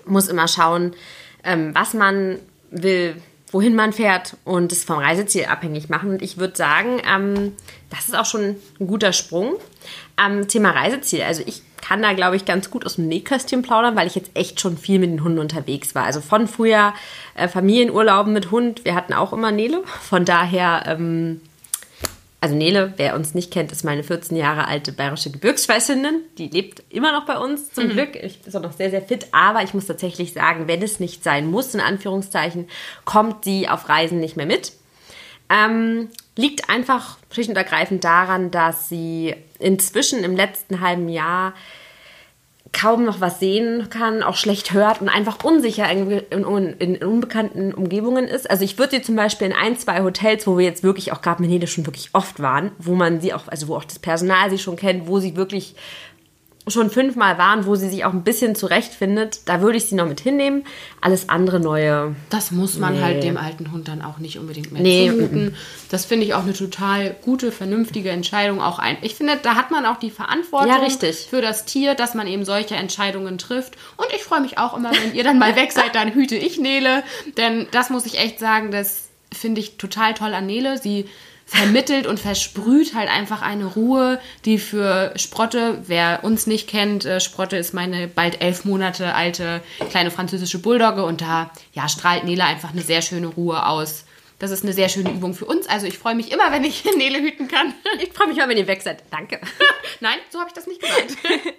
Muss 0.06 0.28
immer 0.28 0.48
schauen, 0.48 0.94
ähm, 1.44 1.74
was 1.74 1.94
man 1.94 2.40
will, 2.72 3.22
wohin 3.52 3.76
man 3.76 3.94
fährt 3.94 4.38
und 4.44 4.72
es 4.72 4.84
vom 4.84 5.00
Reiseziel 5.00 5.46
abhängig 5.46 5.90
machen. 5.90 6.12
Und 6.12 6.22
ich 6.22 6.38
würde 6.38 6.56
sagen, 6.56 7.02
ähm, 7.08 7.54
das 7.90 8.06
ist 8.06 8.16
auch 8.18 8.26
schon 8.26 8.58
ein 8.80 8.88
guter 8.88 9.14
Sprung. 9.14 9.56
Am 10.16 10.48
Thema 10.48 10.72
Reiseziel. 10.72 11.24
Also 11.24 11.44
ich 11.46 11.62
kann 11.82 12.02
da, 12.02 12.14
glaube 12.14 12.36
ich, 12.36 12.46
ganz 12.46 12.70
gut 12.72 12.86
aus 12.86 12.96
dem 12.96 13.08
Nähkästchen 13.08 13.62
plaudern, 13.62 13.96
weil 13.96 14.08
ich 14.08 14.16
jetzt 14.16 14.32
echt 14.34 14.60
schon 14.60 14.78
viel 14.78 15.00
mit 15.00 15.10
den 15.10 15.24
Hunden 15.24 15.40
unterwegs 15.40 15.96
war. 15.96 16.04
Also 16.04 16.22
von 16.22 16.48
früher 16.48 16.94
äh, 17.36 17.48
Familienurlauben 17.48 18.34
mit 18.34 18.52
Hund. 18.52 18.86
Wir 18.86 18.96
hatten 18.96 19.14
auch 19.14 19.34
immer 19.34 19.52
Nele. 19.52 19.84
Von 20.02 20.26
daher... 20.26 20.84
Ähm, 20.86 21.42
also 22.40 22.54
Nele, 22.56 22.94
wer 22.98 23.16
uns 23.16 23.34
nicht 23.34 23.52
kennt, 23.52 23.72
ist 23.72 23.84
meine 23.84 24.04
14 24.04 24.38
Jahre 24.38 24.68
alte 24.68 24.92
bayerische 24.92 25.32
Gebirgsschweißhündin. 25.32 26.22
Die 26.38 26.48
lebt 26.48 26.84
immer 26.90 27.12
noch 27.12 27.26
bei 27.26 27.40
uns, 27.40 27.74
zum 27.74 27.90
Glück. 27.90 28.16
Ich 28.16 28.42
bin 28.42 28.56
auch 28.56 28.62
noch 28.62 28.74
sehr, 28.74 28.92
sehr 28.92 29.02
fit. 29.02 29.28
Aber 29.32 29.64
ich 29.64 29.74
muss 29.74 29.88
tatsächlich 29.88 30.34
sagen, 30.34 30.68
wenn 30.68 30.84
es 30.84 31.00
nicht 31.00 31.24
sein 31.24 31.50
muss, 31.50 31.74
in 31.74 31.80
Anführungszeichen, 31.80 32.68
kommt 33.06 33.44
sie 33.44 33.68
auf 33.68 33.90
Reisen 33.90 34.20
nicht 34.20 34.38
mehr 34.38 34.46
mit. 34.46 34.74
Ähm, 35.50 36.10
liegt 36.36 36.70
einfach 36.70 37.18
schlicht 37.32 37.50
und 37.50 37.56
ergreifend 37.56 38.04
daran, 38.04 38.52
dass 38.52 38.90
sie 38.90 39.36
inzwischen 39.60 40.24
im 40.24 40.36
letzten 40.36 40.82
halben 40.82 41.10
Jahr 41.10 41.54
kaum 42.74 43.06
noch 43.06 43.22
was 43.22 43.40
sehen 43.40 43.90
kann, 43.90 44.24
auch 44.24 44.36
schlecht 44.36 44.74
hört 44.74 45.02
und 45.02 45.10
einfach 45.10 45.44
unsicher 45.44 45.90
in, 45.90 46.12
in, 46.12 46.44
in 46.78 47.04
unbekannten 47.04 47.74
Umgebungen 47.74 48.28
ist. 48.28 48.50
Also 48.50 48.64
ich 48.64 48.78
würde 48.78 48.98
sie 48.98 49.02
zum 49.02 49.16
Beispiel 49.16 49.48
in 49.48 49.54
ein, 49.54 49.78
zwei 49.78 50.04
Hotels, 50.04 50.46
wo 50.46 50.58
wir 50.58 50.66
jetzt 50.66 50.84
wirklich 50.84 51.12
auch 51.12 51.22
gerade 51.22 51.42
mit 51.42 51.50
Nele 51.50 51.68
schon 51.68 51.86
wirklich 51.86 52.10
oft 52.14 52.40
waren, 52.40 52.72
wo 52.78 52.94
man 52.94 53.20
sie 53.20 53.34
auch, 53.34 53.48
also 53.48 53.68
wo 53.68 53.76
auch 53.76 53.86
das 53.86 54.00
Personal 54.00 54.50
sie 54.50 54.60
schon 54.60 54.76
kennt, 54.76 55.08
wo 55.08 55.20
sie 55.20 55.36
wirklich 55.36 55.76
schon 56.70 56.90
fünfmal 56.90 57.38
waren, 57.38 57.66
wo 57.66 57.76
sie 57.76 57.90
sich 57.90 58.04
auch 58.06 58.14
ein 58.14 58.24
bisschen 58.24 58.56
zurechtfindet, 58.56 59.42
da 59.46 59.62
würde 59.62 59.78
ich 59.78 59.86
sie 59.86 59.96
noch 59.96 60.08
mit 60.08 60.20
hinnehmen. 60.20 60.64
Alles 61.02 61.30
andere 61.30 61.60
neue. 61.60 62.16
Das 62.30 62.52
muss 62.52 62.78
man 62.78 62.96
Nee. 62.96 63.02
halt 63.02 63.24
dem 63.24 63.38
alten 63.38 63.72
Hund 63.72 63.88
dann 63.88 64.02
auch 64.02 64.18
nicht 64.18 64.38
unbedingt 64.40 64.72
mehr 64.72 64.82
Nee, 64.82 65.10
zumuten. 65.10 65.56
Das 65.90 66.06
finde 66.06 66.26
ich 66.26 66.34
auch 66.34 66.44
eine 66.44 66.54
total 66.54 67.16
gute, 67.22 67.52
vernünftige 67.52 68.10
Entscheidung. 68.10 68.62
Auch 68.62 68.80
ein. 68.80 68.98
Ich 69.02 69.16
finde, 69.16 69.38
da 69.42 69.56
hat 69.56 69.72
man 69.72 69.86
auch 69.86 69.98
die 69.98 70.12
Verantwortung 70.12 70.70
Ja, 70.70 70.78
richtig. 70.78 71.28
für 71.30 71.42
das 71.42 71.66
Tier, 71.66 71.96
dass 71.96 72.14
man 72.14 72.28
eben 72.28 72.44
solche 72.46 72.76
Entscheidungen 72.76 73.38
trifft. 73.38 73.76
Und 73.98 74.08
ich 74.16 74.24
freue 74.24 74.42
mich 74.42 74.58
auch 74.58 74.76
immer, 74.76 74.92
wenn 74.92 75.16
ihr 75.16 75.24
dann 75.24 75.40
mal 75.40 75.56
weg 75.56 75.72
seid, 75.72 75.96
dann 75.96 76.14
hüte 76.14 76.36
ich 76.36 76.60
Nele. 76.60 77.04
Denn 77.38 77.68
das 77.72 77.90
muss 77.90 78.06
ich 78.06 78.20
echt 78.20 78.40
sagen, 78.40 78.72
das 78.72 79.08
finde 79.34 79.62
ich 79.62 79.78
total 79.78 80.14
toll 80.14 80.34
an 80.34 80.46
Nele. 80.46 80.78
Sie 80.78 81.06
vermittelt 81.48 82.06
und 82.08 82.20
versprüht 82.20 82.94
halt 82.94 83.10
einfach 83.10 83.42
eine 83.42 83.66
Ruhe, 83.66 84.20
die 84.44 84.60
für 84.60 85.14
Sprotte, 85.16 85.82
wer 85.88 86.24
uns 86.24 86.46
nicht 86.46 86.68
kennt, 86.70 87.06
äh, 87.06 87.22
Sprotte 87.22 87.56
ist 87.56 87.74
meine 87.74 88.08
bald 88.10 88.42
elf 88.42 88.66
Monate 88.66 89.16
alte 89.16 89.62
kleine 89.90 90.12
französische 90.12 90.60
Bulldogge 90.60 91.06
und 91.06 91.22
da 91.22 91.50
ja, 91.74 91.88
strahlt 91.88 92.26
Nele 92.26 92.44
einfach 92.44 92.72
eine 92.72 92.82
sehr 92.82 93.02
schöne 93.02 93.28
Ruhe 93.28 93.66
aus. 93.66 94.04
Das 94.40 94.52
ist 94.52 94.64
eine 94.64 94.74
sehr 94.74 94.90
schöne 94.90 95.10
Übung 95.10 95.34
für 95.34 95.46
uns. 95.46 95.68
Also 95.68 95.88
ich 95.88 95.98
freue 95.98 96.14
mich 96.16 96.32
immer, 96.32 96.52
wenn 96.52 96.66
ich 96.66 96.84
Nele 96.98 97.20
hüten 97.20 97.48
kann. 97.48 97.74
Ich 98.00 98.12
freue 98.12 98.28
mich 98.28 98.38
mal, 98.38 98.50
wenn 98.50 98.58
ihr 98.58 98.68
weg 98.68 98.82
seid. 98.82 99.04
Danke. 99.10 99.40
Nein, 100.02 100.18
so 100.30 100.40
habe 100.40 100.50
ich 100.50 100.54
das 100.54 100.68
nicht 100.68 100.82
gesagt. 100.82 101.18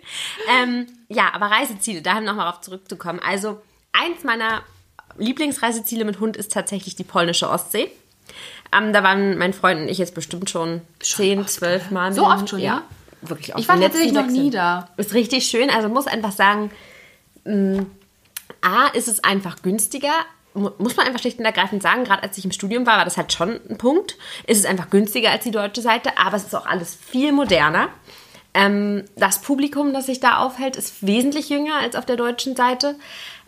ähm, 0.63 0.87
ja, 1.09 1.33
aber 1.33 1.47
Reiseziele, 1.47 2.03
da 2.03 2.21
nochmal 2.21 2.45
darauf 2.45 2.61
zurückzukommen. 2.61 3.21
Also, 3.21 3.61
eins 3.93 4.23
meiner 4.23 4.63
Lieblingsreiseziele 5.17 6.05
mit 6.05 6.21
Hund 6.21 6.37
ist 6.37 6.53
tatsächlich 6.53 6.95
die 6.95 7.05
polnische 7.05 7.49
Ostsee. 7.49 7.91
Ähm, 8.77 8.93
da 8.93 9.03
waren 9.03 9.39
mein 9.39 9.53
Freund 9.53 9.81
und 9.81 9.89
ich 9.89 9.99
jetzt 9.99 10.15
bestimmt 10.15 10.51
schon, 10.51 10.83
zehn, 11.01 11.41
oft, 11.41 11.51
zwölf 11.51 11.85
oder? 11.87 11.95
Mal. 11.95 12.09
mit 12.11 12.17
So 12.17 12.27
oft 12.27 12.49
schon, 12.49 12.59
ja? 12.61 12.67
ja? 12.67 12.83
Wirklich 13.23 13.55
oft. 13.55 13.61
Ich 13.61 13.69
war 13.69 13.81
tatsächlich 13.81 14.13
noch 14.13 14.27
nie 14.27 14.51
da. 14.51 14.89
Ist 14.97 15.15
richtig 15.15 15.47
schön. 15.47 15.71
Also 15.71 15.89
muss 15.89 16.07
einfach 16.07 16.33
sagen, 16.33 16.71
mh, 17.45 17.87
A, 18.61 18.89
ist 18.89 19.09
es 19.09 19.23
einfach 19.25 19.63
günstiger. 19.63 20.13
Mu- 20.55 20.71
Muss 20.79 20.97
man 20.97 21.07
einfach 21.07 21.21
schlicht 21.21 21.39
und 21.39 21.45
ergreifend 21.45 21.83
sagen, 21.83 22.05
gerade 22.05 22.23
als 22.23 22.39
ich 22.39 22.45
im 22.45 22.53
Studium 22.53 22.87
war, 22.87 22.97
war 22.99 23.05
das 23.05 23.17
halt 23.17 23.33
schon 23.33 23.61
ein 23.69 23.79
Punkt. 23.79 24.17
Ist 24.47 24.59
es 24.59 24.65
einfach 24.67 24.91
günstiger 24.91 25.31
als 25.31 25.45
die 25.45 25.51
deutsche 25.51 25.83
Seite, 25.83 26.19
aber 26.19 26.37
es 26.37 26.45
ist 26.45 26.55
auch 26.55 26.67
alles 26.67 26.95
viel 26.95 27.33
moderner. 27.33 27.89
Ähm, 28.55 29.05
das 29.17 29.41
Publikum, 29.41 29.93
das 29.93 30.07
sich 30.07 30.21
da 30.21 30.39
aufhält, 30.39 30.77
ist 30.77 31.07
wesentlich 31.07 31.49
jünger 31.49 31.77
als 31.77 31.95
auf 31.97 32.07
der 32.07 32.17
deutschen 32.17 32.57
Seite. 32.57 32.97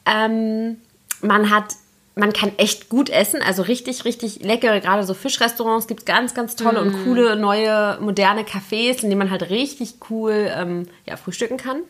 Ähm, 0.06 0.76
man 1.22 1.50
hat, 1.50 1.74
man 2.14 2.32
kann 2.32 2.52
echt 2.58 2.88
gut 2.88 3.08
essen, 3.08 3.40
also 3.42 3.62
richtig, 3.62 4.04
richtig 4.04 4.42
leckere, 4.42 4.80
gerade 4.80 5.04
so 5.04 5.14
Fischrestaurants 5.14 5.86
gibt 5.86 6.00
es 6.00 6.06
ganz, 6.06 6.34
ganz 6.34 6.56
tolle 6.56 6.80
und 6.80 7.04
coole, 7.04 7.36
neue, 7.36 7.98
moderne 8.00 8.42
Cafés, 8.42 9.02
in 9.02 9.10
denen 9.10 9.18
man 9.18 9.30
halt 9.30 9.48
richtig 9.50 9.94
cool 10.10 10.50
ähm, 10.54 10.86
ja, 11.06 11.16
frühstücken 11.16 11.56
kann. 11.56 11.82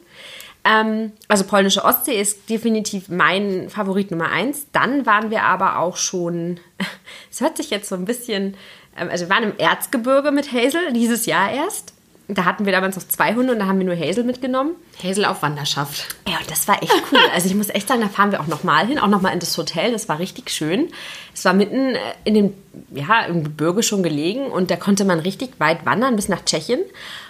Ähm, 0.64 1.12
also 1.28 1.44
polnische 1.44 1.85
Ostsee 1.85 2.20
ist 2.20 2.50
definitiv 2.50 3.09
mein 3.09 3.70
Favorit 3.70 4.11
Nummer 4.11 4.30
eins. 4.30 4.66
Dann 4.72 5.06
waren 5.06 5.30
wir 5.30 5.44
aber 5.44 5.78
auch 5.78 5.96
schon, 5.96 6.61
es 7.30 7.40
hört 7.40 7.56
sich 7.56 7.70
jetzt 7.70 7.88
so 7.88 7.94
ein 7.94 8.04
bisschen, 8.04 8.56
ähm, 8.96 9.09
also 9.11 9.26
wir 9.26 9.30
waren 9.35 9.44
im 9.44 9.59
Erzgebirge 9.59 10.33
mit 10.33 10.52
Hazel, 10.52 10.92
dieses 10.92 11.26
Jahr 11.26 11.50
erst. 11.50 11.94
Da 12.35 12.45
hatten 12.45 12.64
wir 12.64 12.73
damals 12.73 12.97
noch 12.97 13.07
zwei 13.07 13.35
Hunde 13.35 13.53
und 13.53 13.59
da 13.59 13.66
haben 13.66 13.79
wir 13.79 13.87
nur 13.87 13.97
Hazel 13.97 14.25
mitgenommen. 14.25 14.73
Hazel 15.03 15.25
auf 15.25 15.43
Wanderschaft. 15.43 16.14
Ja, 16.29 16.38
und 16.38 16.51
das 16.51 16.69
war 16.69 16.83
echt 16.83 16.93
cool. 17.11 17.19
Also 17.33 17.49
ich 17.49 17.55
muss 17.55 17.69
echt 17.69 17.88
sagen, 17.88 18.01
da 18.01 18.09
fahren 18.09 18.33
wir 18.33 18.40
auch 18.40 18.47
nochmal 18.47 18.87
hin, 18.87 18.99
auch 18.99 19.09
nochmal 19.09 19.33
in 19.33 19.40
das 19.40 19.57
Hotel. 19.57 19.93
Das 19.93 20.09
war 20.09 20.19
richtig 20.19 20.51
schön. 20.51 20.88
Es 21.35 21.45
war 21.45 21.53
mitten 21.53 21.95
äh, 21.95 21.99
in 22.25 22.35
dem, 22.35 22.55
ja, 22.95 23.25
im 23.25 23.45
Gebirge 23.45 23.83
schon 23.83 24.03
gelegen 24.03 24.47
und 24.47 24.71
da 24.71 24.77
konnte 24.77 25.05
man 25.05 25.21
richtig 25.21 25.59
weit 25.59 25.85
wandern 25.87 26.16
bis 26.16 26.29
nach 26.29 26.45
Tschechien. 26.45 26.81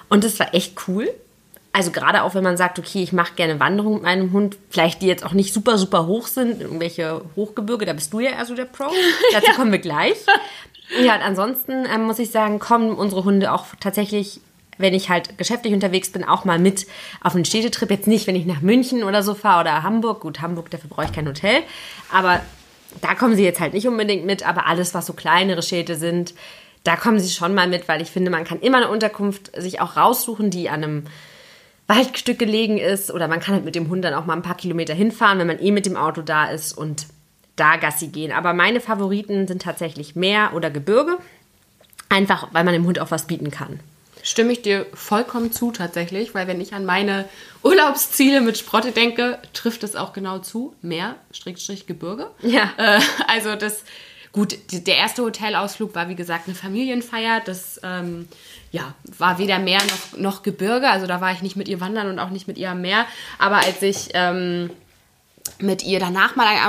Und 0.09 0.25
das 0.25 0.39
war 0.39 0.55
echt 0.55 0.89
cool. 0.89 1.09
Also 1.73 1.93
gerade 1.93 2.25
auch, 2.25 2.35
wenn 2.35 2.43
man 2.43 2.57
sagt, 2.57 2.81
okay, 2.81 3.03
ich 3.03 3.13
mache 3.13 3.35
gerne 3.37 3.61
Wanderung 3.61 3.95
mit 3.95 4.03
meinem 4.03 4.33
Hund, 4.33 4.57
vielleicht 4.71 5.03
die 5.03 5.07
jetzt 5.07 5.25
auch 5.25 5.33
nicht 5.33 5.55
super, 5.55 5.79
super 5.79 6.07
hoch 6.07 6.27
sind, 6.27 6.61
irgendwelche 6.61 7.23
Hochgebirge, 7.37 7.87
da 7.87 7.93
bist 7.93 8.13
du 8.13 8.19
ja 8.19 8.31
eher 8.31 8.45
so 8.45 8.57
der 8.57 8.65
Pro. 8.65 8.87
Dazu 9.33 9.53
kommen 9.53 9.71
wir 9.71 9.79
gleich. 9.79 10.17
Ja, 11.01 11.15
und 11.15 11.23
ansonsten 11.23 11.87
ähm, 11.87 12.03
muss 12.03 12.19
ich 12.19 12.33
sagen, 12.33 12.59
kommen 12.59 12.95
unsere 12.95 13.23
Hunde 13.23 13.53
auch 13.53 13.67
tatsächlich, 13.79 14.41
wenn 14.81 14.95
ich 14.95 15.09
halt 15.09 15.39
geschäftlich 15.39 15.75
unterwegs 15.75 16.11
bin, 16.11 16.25
auch 16.25 16.45
mal 16.45 16.59
mit 16.59 16.87
auf 17.21 17.35
einen 17.35 17.45
Städtetrip. 17.45 17.91
Jetzt 17.91 18.07
nicht, 18.07 18.27
wenn 18.27 18.37
ich 18.37 18.47
nach 18.47 18.61
München 18.61 19.05
oder 19.05 19.23
so 19.23 19.35
fahre 19.35 19.63
oder 19.63 19.83
Hamburg. 19.83 20.21
Gut, 20.21 20.41
Hamburg, 20.41 20.71
dafür 20.71 20.91
brauche 20.91 21.07
ich 21.07 21.13
kein 21.13 21.29
Hotel. 21.29 21.63
Aber 22.13 22.41
da 23.01 23.15
kommen 23.15 23.37
sie 23.37 23.45
jetzt 23.45 23.61
halt 23.61 23.75
nicht 23.75 23.87
unbedingt 23.87 24.27
mit. 24.27 24.47
Aber 24.47 24.67
alles, 24.67 24.95
was 24.95 25.07
so 25.07 25.13
kleinere 25.13 25.63
Städte 25.63 25.97
sind, 25.97 26.35
da 26.85 26.97
kommen 26.97 27.19
sie 27.19 27.31
schon 27.31 27.55
mal 27.55 27.69
mit, 27.69 27.89
weil 27.89 28.01
ich 28.01 28.11
finde, 28.11 28.31
man 28.31 28.45
kann 28.45 28.61
immer 28.61 28.79
eine 28.79 28.89
Unterkunft 28.89 29.51
sich 29.57 29.81
auch 29.81 29.97
raussuchen, 29.97 30.51
die 30.51 30.71
an 30.71 30.83
einem 30.83 31.05
Waldstück 31.87 32.39
gelegen 32.39 32.79
ist. 32.79 33.11
Oder 33.11 33.29
man 33.29 33.41
kann 33.41 33.55
halt 33.55 33.65
mit 33.65 33.75
dem 33.75 33.89
Hund 33.89 34.05
dann 34.05 34.15
auch 34.15 34.27
mal 34.27 34.35
ein 34.35 34.43
paar 34.43 34.57
Kilometer 34.57 34.95
hinfahren, 34.95 35.39
wenn 35.39 35.47
man 35.47 35.61
eh 35.61 35.71
mit 35.71 35.87
dem 35.87 35.97
Auto 35.97 36.23
da 36.23 36.47
ist. 36.47 36.77
Und 36.77 37.07
da 37.57 37.77
Gassi 37.77 38.09
gehen. 38.09 38.33
Aber 38.33 38.55
meine 38.55 38.81
Favoriten 38.81 39.47
sind 39.47 39.63
tatsächlich 39.63 40.17
Meer 40.17 40.53
oder 40.55 40.71
Gebirge. 40.71 41.19
Einfach, 42.09 42.49
weil 42.53 42.65
man 42.65 42.75
dem 42.75 42.87
Hund 42.87 42.99
auch 42.99 43.11
was 43.11 43.27
bieten 43.27 43.51
kann. 43.51 43.79
Stimme 44.31 44.53
ich 44.53 44.63
dir 44.63 44.87
vollkommen 44.95 45.51
zu 45.51 45.73
tatsächlich, 45.73 46.37
weil 46.37 46.47
wenn 46.47 46.61
ich 46.61 46.73
an 46.73 46.85
meine 46.85 47.29
Urlaubsziele 47.65 48.41
mit 48.41 48.57
Sprotte 48.57 48.93
denke, 48.93 49.41
trifft 49.55 49.83
es 49.83 49.97
auch 49.97 50.13
genau 50.13 50.39
zu. 50.39 50.73
Meer, 50.83 51.17
Strickstrich, 51.33 51.89
Gebirge. 51.89 52.31
Ja. 52.41 52.71
Äh, 52.77 53.01
also 53.27 53.57
das, 53.57 53.83
gut, 54.31 54.57
der 54.71 54.97
erste 54.97 55.25
Hotelausflug 55.25 55.97
war 55.97 56.09
wie 56.09 56.15
gesagt 56.15 56.47
eine 56.47 56.55
Familienfeier. 56.55 57.43
Das 57.45 57.81
ähm, 57.83 58.29
ja, 58.71 58.95
war 59.19 59.39
weder 59.39 59.59
Meer 59.59 59.81
noch, 59.83 60.21
noch 60.21 60.43
Gebirge. 60.45 60.89
Also 60.89 61.09
da 61.09 61.21
war 61.21 61.33
ich 61.33 61.43
nicht 61.43 61.57
mit 61.57 61.67
ihr 61.67 61.81
wandern 61.81 62.07
und 62.07 62.21
auch 62.21 62.31
nicht 62.31 62.47
mit 62.47 62.57
ihr 62.57 62.71
am 62.71 62.83
Meer. 62.83 63.07
Aber 63.41 63.57
als 63.57 63.83
ich 63.83 64.11
ähm, 64.15 64.71
mit 65.59 65.83
ihr 65.83 65.99
danach 65.99 66.37
mal 66.37 66.47
ein 66.47 66.63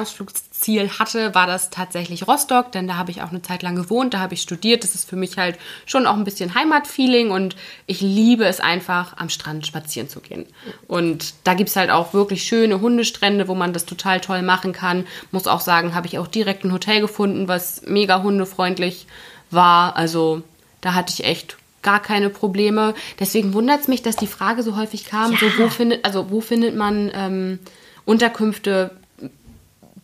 Ausflugsziel 0.61 0.89
hatte, 0.99 1.33
war 1.33 1.47
das 1.47 1.69
tatsächlich 1.69 2.27
Rostock, 2.27 2.71
denn 2.71 2.87
da 2.87 2.95
habe 2.95 3.11
ich 3.11 3.21
auch 3.21 3.29
eine 3.31 3.41
Zeit 3.41 3.63
lang 3.63 3.75
gewohnt, 3.75 4.13
da 4.13 4.19
habe 4.19 4.33
ich 4.35 4.41
studiert. 4.41 4.83
Das 4.83 4.93
ist 4.95 5.09
für 5.09 5.15
mich 5.15 5.37
halt 5.37 5.57
schon 5.85 6.05
auch 6.05 6.15
ein 6.15 6.23
bisschen 6.23 6.53
Heimatfeeling 6.53 7.31
und 7.31 7.55
ich 7.87 8.01
liebe 8.01 8.45
es 8.45 8.59
einfach, 8.59 9.17
am 9.17 9.29
Strand 9.29 9.65
spazieren 9.65 10.07
zu 10.09 10.19
gehen. 10.19 10.45
Und 10.87 11.33
da 11.43 11.55
gibt 11.55 11.69
es 11.69 11.75
halt 11.75 11.89
auch 11.89 12.13
wirklich 12.13 12.43
schöne 12.43 12.79
Hundestrände, 12.81 13.47
wo 13.47 13.55
man 13.55 13.73
das 13.73 13.85
total 13.85 14.21
toll 14.21 14.41
machen 14.43 14.71
kann. 14.73 15.05
Muss 15.31 15.47
auch 15.47 15.61
sagen, 15.61 15.95
habe 15.95 16.07
ich 16.07 16.19
auch 16.19 16.27
direkt 16.27 16.63
ein 16.63 16.73
Hotel 16.73 17.01
gefunden, 17.01 17.47
was 17.47 17.81
mega 17.87 18.21
hundefreundlich 18.21 19.07
war. 19.49 19.95
Also 19.95 20.43
da 20.81 20.93
hatte 20.93 21.13
ich 21.13 21.25
echt 21.25 21.57
gar 21.81 21.99
keine 22.01 22.29
Probleme. 22.29 22.93
Deswegen 23.19 23.53
wundert 23.55 23.81
es 23.81 23.87
mich, 23.87 24.03
dass 24.03 24.15
die 24.15 24.27
Frage 24.27 24.61
so 24.61 24.75
häufig 24.75 25.05
kam, 25.05 25.31
Ja. 25.31 25.39
so 25.39 25.47
wo 25.57 25.69
findet, 25.69 26.05
also 26.05 26.29
wo 26.29 26.39
findet 26.41 26.75
man 26.75 27.09
ähm, 27.15 27.59
Unterkünfte, 28.05 28.91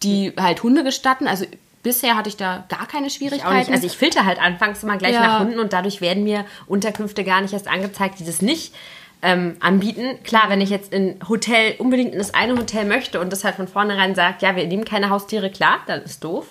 die 0.03 0.33
halt 0.39 0.63
Hunde 0.63 0.83
gestatten? 0.83 1.27
Also 1.27 1.45
bisher 1.83 2.15
hatte 2.15 2.29
ich 2.29 2.37
da 2.37 2.65
gar 2.69 2.87
keine 2.87 3.07
Ich 3.07 3.13
Schwierigkeiten. 3.15 3.55
nicht. 3.57 3.71
Also 3.71 3.87
ich 3.87 3.97
filter 3.97 4.25
halt 4.25 4.39
anfangs 4.41 4.83
immer 4.83 4.97
gleich 4.97 5.13
Ja. 5.13 5.21
nach 5.21 5.39
Hunden 5.39 5.59
und 5.59 5.73
dadurch 5.73 6.01
werden 6.01 6.23
mir 6.23 6.45
Unterkünfte 6.67 7.23
gar 7.23 7.41
nicht 7.41 7.53
erst 7.53 7.67
angezeigt, 7.67 8.19
die 8.19 8.25
das 8.25 8.41
nicht 8.41 8.73
ähm, 9.23 9.55
anbieten. 9.61 10.19
Klar, 10.23 10.43
wenn 10.49 10.61
ich 10.61 10.69
jetzt 10.69 10.93
in 10.93 11.17
Hotel 11.27 11.75
unbedingt 11.79 12.11
in 12.13 12.19
das 12.19 12.33
eine 12.33 12.55
Hotel 12.57 12.85
möchte 12.85 13.19
und 13.19 13.31
das 13.33 13.43
halt 13.43 13.55
von 13.55 13.67
vornherein 13.67 14.13
sagt, 14.15 14.41
ja, 14.41 14.55
wir 14.55 14.65
nehmen 14.67 14.85
keine 14.85 15.09
Haustiere, 15.09 15.49
klar, 15.49 15.79
dann 15.87 16.03
ist 16.03 16.23
doof. 16.23 16.45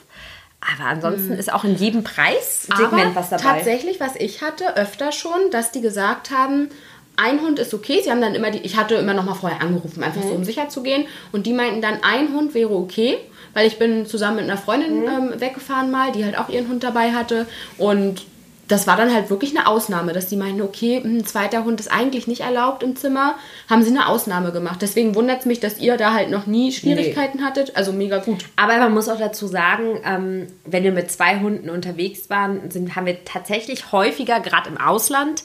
Aber 0.61 0.89
ansonsten 0.89 1.35
ist 1.35 1.53
auch 1.53 1.63
in 1.63 1.77
jedem 1.77 2.03
Preissegment 2.03 3.15
was 3.15 3.31
dabei. 3.31 3.43
tatsächlich, 3.43 4.01
was 4.01 4.17
ich 4.17 4.43
hatte, 4.43 4.77
öfter 4.77 5.13
schon, 5.13 5.51
dass 5.53 5.71
die 5.71 5.81
gesagt 5.81 6.31
haben, 6.31 6.71
ein 7.17 7.41
Hund 7.41 7.59
ist 7.59 7.73
okay. 7.73 8.01
Sie 8.03 8.11
haben 8.11 8.21
dann 8.21 8.35
immer 8.35 8.51
die, 8.51 8.59
ich 8.61 8.77
hatte 8.77 8.97
immer 8.97 9.15
noch 9.15 9.25
mal 9.25 9.35
vorher 9.35 9.61
angerufen, 9.61 10.03
einfach 10.03 10.23
so 10.23 10.31
um 10.31 10.45
sicher 10.45 10.69
zu 10.69 10.83
gehen. 10.83 11.07
Und 11.33 11.47
die 11.47 11.53
meinten 11.53 11.81
dann, 11.83 11.99
ein 12.03 12.33
Hund 12.35 12.53
wäre 12.55 12.75
okay, 12.75 13.17
weil 13.57 13.67
ich 13.67 13.79
bin 13.79 14.05
zusammen 14.05 14.37
mit 14.37 14.45
einer 14.45 14.59
Freundin 14.59 15.05
ähm, 15.05 15.41
weggefahren 15.41 15.91
mal, 15.91 16.13
die 16.13 16.27
halt 16.27 16.37
auch 16.37 16.51
ihren 16.51 16.69
Hund 16.69 16.85
dabei 16.85 17.13
hatte. 17.13 17.47
Und 17.79 18.27
das 18.69 18.87
war 18.87 18.99
dann 18.99 19.15
halt 19.15 19.31
wirklich 19.31 19.57
eine 19.57 19.67
Ausnahme, 19.67 20.13
dass 20.13 20.27
die 20.27 20.37
meinten, 20.37 20.61
okay, 20.61 20.99
ein 20.99 21.25
zweiter 21.25 21.65
Hund 21.65 21.81
ist 21.81 21.91
eigentlich 21.91 22.27
nicht 22.27 22.43
erlaubt 22.43 22.83
im 22.83 22.97
Zimmer. 22.97 23.37
Haben 23.71 23.83
sie 23.83 23.89
eine 23.89 24.09
Ausnahme 24.09 24.53
gemacht. 24.53 24.83
Deswegen 24.83 25.15
wundert 25.15 25.41
es 25.41 25.47
mich, 25.47 25.59
dass 25.59 25.79
ihr 25.79 25.97
da 25.97 26.13
halt 26.13 26.29
noch 26.29 26.47
nie 26.47 26.71
Schwierigkeiten 26.71 27.43
hattet. 27.43 27.75
Also 27.77 27.95
mega 27.95 28.19
gut. 28.19 28.45
Aber 28.57 28.77
man 28.77 28.93
muss 28.93 29.09
auch 29.09 29.19
dazu 29.19 29.47
sagen, 29.47 30.01
ähm, 30.05 30.49
wenn 30.67 30.85
wir 30.85 30.93
mit 30.93 31.11
zwei 31.11 31.41
Hunden 31.41 31.71
unterwegs 31.71 32.29
waren, 32.29 32.71
sind, 32.71 32.95
haben 32.95 33.07
wir 33.07 33.25
tatsächlich 33.25 33.91
häufiger, 33.91 34.41
gerade 34.41 34.69
im 34.69 34.77
Ausland, 34.77 35.45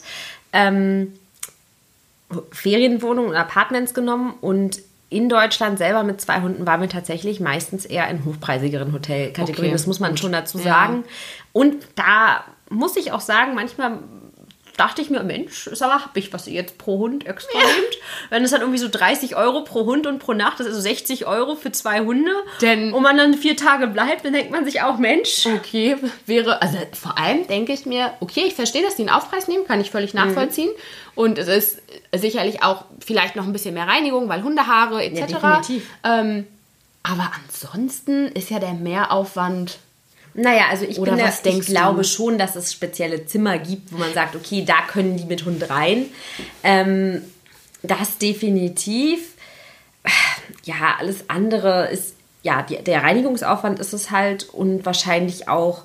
ähm, 0.52 1.14
Ferienwohnungen 2.50 3.30
und 3.30 3.36
Apartments 3.36 3.94
genommen 3.94 4.34
und 4.42 4.82
in 5.12 5.28
Deutschland 5.28 5.78
selber 5.78 6.02
mit 6.02 6.20
zwei 6.20 6.40
Hunden 6.40 6.66
waren 6.66 6.80
wir 6.80 6.88
tatsächlich 6.88 7.38
meistens 7.38 7.84
eher 7.84 8.08
in 8.08 8.24
hochpreisigeren 8.24 8.92
Hotelkategorien. 8.92 9.66
Okay, 9.66 9.72
das 9.72 9.86
muss 9.86 10.00
man 10.00 10.16
schon 10.16 10.32
dazu 10.32 10.58
Ja. 10.58 10.64
sagen. 10.64 11.04
Und 11.52 11.76
da 11.94 12.44
muss 12.70 12.96
ich 12.96 13.12
auch 13.12 13.20
sagen, 13.20 13.54
manchmal 13.54 13.98
dachte 14.82 15.00
ich 15.00 15.10
mir, 15.10 15.22
Mensch, 15.22 15.66
ist 15.68 15.82
aber 15.82 16.04
happig, 16.04 16.32
was 16.32 16.46
ihr 16.46 16.54
jetzt 16.54 16.76
pro 16.76 16.98
Hund 16.98 17.26
extra 17.26 17.58
nehmt. 17.58 17.96
Wenn 18.30 18.44
es 18.44 18.50
dann 18.50 18.60
irgendwie 18.60 18.78
so 18.78 18.88
30 18.88 19.36
Euro 19.36 19.62
pro 19.62 19.84
Hund 19.84 20.06
und 20.06 20.18
pro 20.18 20.32
Nacht, 20.32 20.58
das 20.58 20.66
ist 20.66 20.72
also 20.74 20.82
60 20.82 21.26
Euro 21.26 21.54
für 21.54 21.70
zwei 21.72 22.00
Hunde. 22.00 22.32
Denn- 22.60 22.92
und 22.92 23.02
man 23.02 23.16
dann 23.16 23.34
vier 23.34 23.56
Tage 23.56 23.86
bleibt, 23.86 24.24
dann 24.24 24.32
denkt 24.32 24.50
man 24.50 24.64
sich 24.64 24.82
auch, 24.82 24.98
Mensch. 24.98 25.46
Okay, 25.46 25.96
wäre, 26.26 26.60
also 26.60 26.78
vor 26.92 27.16
allem 27.18 27.46
denke 27.46 27.72
ich 27.72 27.86
mir, 27.86 28.12
okay, 28.20 28.44
ich 28.46 28.54
verstehe, 28.54 28.82
dass 28.82 28.96
die 28.96 29.02
einen 29.02 29.10
Aufpreis 29.10 29.48
nehmen, 29.48 29.66
kann 29.66 29.80
ich 29.80 29.90
völlig 29.90 30.14
nachvollziehen. 30.14 30.70
Und 31.14 31.38
es 31.38 31.48
ist 31.48 31.82
sicherlich 32.14 32.62
auch 32.62 32.84
vielleicht 32.98 33.36
noch 33.36 33.44
ein 33.44 33.52
bisschen 33.52 33.74
mehr 33.74 33.86
Reinigung, 33.86 34.28
weil 34.28 34.42
Hundehaare 34.42 35.04
etc. 35.04 35.26
definitiv. 35.26 35.86
ähm, 36.04 36.46
aber 37.02 37.30
ansonsten 37.44 38.28
ist 38.28 38.50
ja 38.50 38.58
der 38.58 38.72
Mehraufwand. 38.74 39.78
Naja, 40.34 40.64
also 40.70 40.84
ich, 40.86 40.98
Oder 40.98 41.16
bin 41.16 41.24
was 41.24 41.42
denkst 41.42 41.66
ich 41.68 41.74
glaube 41.74 41.98
du? 42.02 42.04
schon, 42.08 42.38
dass 42.38 42.56
es 42.56 42.72
spezielle 42.72 43.26
Zimmer 43.26 43.58
gibt, 43.58 43.92
wo 43.92 43.98
man 43.98 44.12
sagt, 44.14 44.34
okay, 44.34 44.64
da 44.64 44.76
können 44.88 45.16
die 45.16 45.24
mit 45.24 45.44
Hund 45.44 45.68
rein. 45.68 46.06
Ähm, 46.62 47.22
das 47.82 48.18
definitiv. 48.18 49.20
Ja, 50.64 50.96
alles 50.98 51.24
andere 51.28 51.88
ist, 51.90 52.14
ja, 52.42 52.62
die, 52.62 52.76
der 52.76 53.02
Reinigungsaufwand 53.02 53.78
ist 53.78 53.92
es 53.92 54.10
halt 54.10 54.48
und 54.48 54.84
wahrscheinlich 54.86 55.48
auch, 55.48 55.82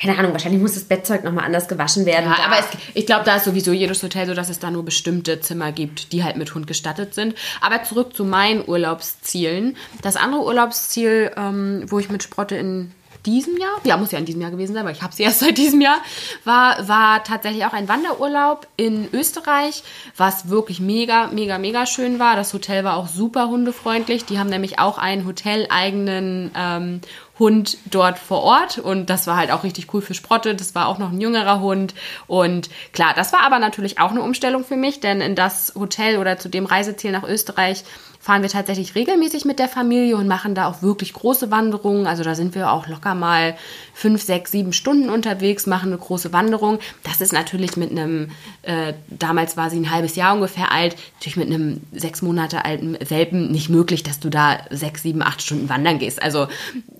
keine 0.00 0.16
Ahnung, 0.18 0.32
wahrscheinlich 0.32 0.60
muss 0.60 0.74
das 0.74 0.84
Bettzeug 0.84 1.22
nochmal 1.24 1.44
anders 1.44 1.68
gewaschen 1.68 2.06
werden. 2.06 2.30
Ja, 2.30 2.36
Da- 2.36 2.44
aber 2.44 2.58
es, 2.60 2.66
ich 2.94 3.06
glaube, 3.06 3.24
da 3.24 3.36
ist 3.36 3.44
sowieso 3.44 3.72
jedes 3.72 4.02
Hotel 4.02 4.26
so, 4.26 4.34
dass 4.34 4.48
es 4.48 4.58
da 4.58 4.70
nur 4.70 4.84
bestimmte 4.84 5.40
Zimmer 5.40 5.70
gibt, 5.72 6.12
die 6.12 6.24
halt 6.24 6.36
mit 6.36 6.54
Hund 6.54 6.66
gestattet 6.66 7.14
sind. 7.14 7.34
Aber 7.60 7.82
zurück 7.84 8.14
zu 8.16 8.24
meinen 8.24 8.66
Urlaubszielen. 8.66 9.76
Das 10.02 10.16
andere 10.16 10.42
Urlaubsziel, 10.44 11.30
ähm, 11.36 11.84
wo 11.88 11.98
ich 11.98 12.08
mit 12.10 12.22
Sprotte 12.22 12.56
in 12.56 12.92
diesem 13.26 13.56
Jahr, 13.56 13.80
ja, 13.84 13.96
muss 13.96 14.12
ja 14.12 14.18
in 14.18 14.24
diesem 14.24 14.40
Jahr 14.40 14.50
gewesen 14.50 14.74
sein, 14.74 14.84
weil 14.84 14.94
ich 14.94 15.02
habe 15.02 15.14
sie 15.14 15.22
erst 15.22 15.40
seit 15.40 15.58
diesem 15.58 15.80
Jahr, 15.80 15.98
war, 16.44 16.88
war 16.88 17.24
tatsächlich 17.24 17.64
auch 17.64 17.72
ein 17.72 17.88
Wanderurlaub 17.88 18.66
in 18.76 19.08
Österreich, 19.12 19.82
was 20.16 20.48
wirklich 20.48 20.80
mega, 20.80 21.28
mega, 21.28 21.58
mega 21.58 21.86
schön 21.86 22.18
war. 22.18 22.36
Das 22.36 22.52
Hotel 22.52 22.84
war 22.84 22.96
auch 22.96 23.08
super 23.08 23.48
hundefreundlich. 23.48 24.24
Die 24.24 24.38
haben 24.38 24.50
nämlich 24.50 24.78
auch 24.78 24.98
einen 24.98 25.26
hoteleigenen 25.26 26.50
ähm, 26.56 27.00
Hund 27.38 27.78
dort 27.90 28.18
vor 28.18 28.42
Ort 28.42 28.78
und 28.78 29.10
das 29.10 29.26
war 29.26 29.36
halt 29.36 29.50
auch 29.50 29.64
richtig 29.64 29.92
cool 29.92 30.02
für 30.02 30.14
Sprotte. 30.14 30.54
Das 30.54 30.74
war 30.74 30.86
auch 30.86 30.98
noch 30.98 31.10
ein 31.10 31.20
jüngerer 31.20 31.60
Hund 31.60 31.94
und 32.26 32.68
klar, 32.92 33.14
das 33.16 33.32
war 33.32 33.40
aber 33.40 33.58
natürlich 33.58 33.98
auch 33.98 34.10
eine 34.10 34.22
Umstellung 34.22 34.64
für 34.64 34.76
mich, 34.76 35.00
denn 35.00 35.20
in 35.20 35.34
das 35.34 35.72
Hotel 35.74 36.18
oder 36.18 36.38
zu 36.38 36.48
dem 36.48 36.66
Reiseziel 36.66 37.10
nach 37.10 37.24
Österreich 37.24 37.84
fahren 38.22 38.42
wir 38.42 38.48
tatsächlich 38.48 38.94
regelmäßig 38.94 39.44
mit 39.44 39.58
der 39.58 39.68
Familie 39.68 40.16
und 40.16 40.28
machen 40.28 40.54
da 40.54 40.68
auch 40.68 40.80
wirklich 40.80 41.12
große 41.12 41.50
Wanderungen. 41.50 42.06
Also 42.06 42.22
da 42.22 42.36
sind 42.36 42.54
wir 42.54 42.70
auch 42.70 42.86
locker 42.86 43.16
mal 43.16 43.56
fünf, 43.94 44.22
sechs, 44.22 44.52
sieben 44.52 44.72
Stunden 44.72 45.10
unterwegs, 45.10 45.66
machen 45.66 45.88
eine 45.88 45.98
große 45.98 46.32
Wanderung. 46.32 46.78
Das 47.02 47.20
ist 47.20 47.32
natürlich 47.32 47.76
mit 47.76 47.90
einem, 47.90 48.30
äh, 48.62 48.94
damals 49.08 49.56
war 49.56 49.70
sie 49.70 49.80
ein 49.80 49.90
halbes 49.90 50.14
Jahr 50.14 50.34
ungefähr 50.34 50.70
alt, 50.70 50.94
natürlich 51.14 51.36
mit 51.36 51.48
einem 51.48 51.80
sechs 51.90 52.22
Monate 52.22 52.64
alten 52.64 52.96
Welpen 53.08 53.50
nicht 53.50 53.70
möglich, 53.70 54.04
dass 54.04 54.20
du 54.20 54.30
da 54.30 54.60
sechs, 54.70 55.02
sieben, 55.02 55.20
acht 55.20 55.42
Stunden 55.42 55.68
wandern 55.68 55.98
gehst. 55.98 56.22
Also 56.22 56.46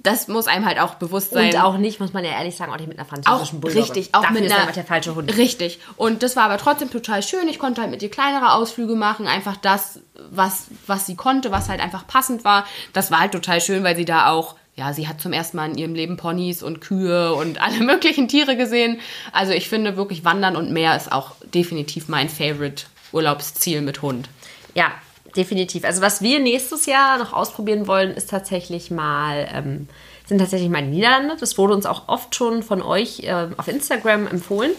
das 0.02 0.26
muss 0.26 0.48
einem 0.48 0.66
halt 0.66 0.80
auch 0.80 0.96
bewusst 0.96 1.30
sein. 1.30 1.54
und 1.54 1.60
auch 1.62 1.78
nicht, 1.78 2.00
muss 2.00 2.12
man 2.12 2.24
ja 2.24 2.32
ehrlich 2.32 2.56
sagen, 2.56 2.72
auch 2.72 2.78
nicht 2.78 2.88
mit 2.88 2.98
einer 2.98 3.06
französischen 3.06 3.60
Bulldogge. 3.60 3.84
richtig, 3.84 4.12
auch 4.12 4.22
Dafür 4.22 4.40
mit 4.40 4.50
ist 4.50 4.52
einer, 4.52 4.72
der 4.72 4.84
falsche 4.84 5.14
Hund. 5.14 5.36
Richtig. 5.36 5.78
Und 5.96 6.24
das 6.24 6.34
war 6.34 6.42
aber 6.42 6.58
trotzdem 6.58 6.90
total 6.90 7.22
schön. 7.22 7.46
Ich 7.46 7.60
konnte 7.60 7.80
halt 7.80 7.92
mit 7.92 8.02
ihr 8.02 8.10
kleinere 8.10 8.54
Ausflüge 8.54 8.96
machen, 8.96 9.28
einfach 9.28 9.56
das, 9.56 10.00
was, 10.14 10.66
was 10.86 11.06
sie 11.06 11.16
konnte, 11.16 11.50
was 11.50 11.68
halt 11.68 11.80
einfach 11.80 12.06
passend 12.06 12.44
war. 12.44 12.66
Das 12.92 13.10
war 13.10 13.20
halt 13.20 13.32
total 13.32 13.60
schön, 13.60 13.84
weil 13.84 13.96
sie 13.96 14.04
da 14.04 14.30
auch, 14.30 14.56
ja, 14.76 14.92
sie 14.92 15.08
hat 15.08 15.20
zum 15.20 15.32
ersten 15.32 15.56
Mal 15.56 15.70
in 15.70 15.78
ihrem 15.78 15.94
Leben 15.94 16.16
Ponys 16.16 16.62
und 16.62 16.80
Kühe 16.80 17.34
und 17.34 17.60
alle 17.60 17.80
möglichen 17.84 18.28
Tiere 18.28 18.56
gesehen. 18.56 19.00
Also 19.32 19.52
ich 19.52 19.68
finde 19.68 19.96
wirklich 19.96 20.24
Wandern 20.24 20.56
und 20.56 20.70
Meer 20.72 20.96
ist 20.96 21.12
auch 21.12 21.32
definitiv 21.54 22.08
mein 22.08 22.28
Favorite 22.28 22.84
Urlaubsziel 23.12 23.82
mit 23.82 24.02
Hund. 24.02 24.28
Ja, 24.74 24.92
definitiv. 25.36 25.84
Also 25.84 26.02
was 26.02 26.22
wir 26.22 26.40
nächstes 26.40 26.86
Jahr 26.86 27.18
noch 27.18 27.32
ausprobieren 27.32 27.86
wollen, 27.86 28.10
ist 28.10 28.30
tatsächlich 28.30 28.90
mal, 28.90 29.48
ähm, 29.52 29.88
sind 30.26 30.38
tatsächlich 30.38 30.70
mal 30.70 30.82
die 30.82 30.88
Niederlande. 30.90 31.36
Das 31.38 31.58
wurde 31.58 31.74
uns 31.74 31.86
auch 31.86 32.08
oft 32.08 32.34
schon 32.34 32.62
von 32.62 32.82
euch 32.82 33.20
äh, 33.20 33.48
auf 33.56 33.68
Instagram 33.68 34.26
empfohlen. 34.26 34.72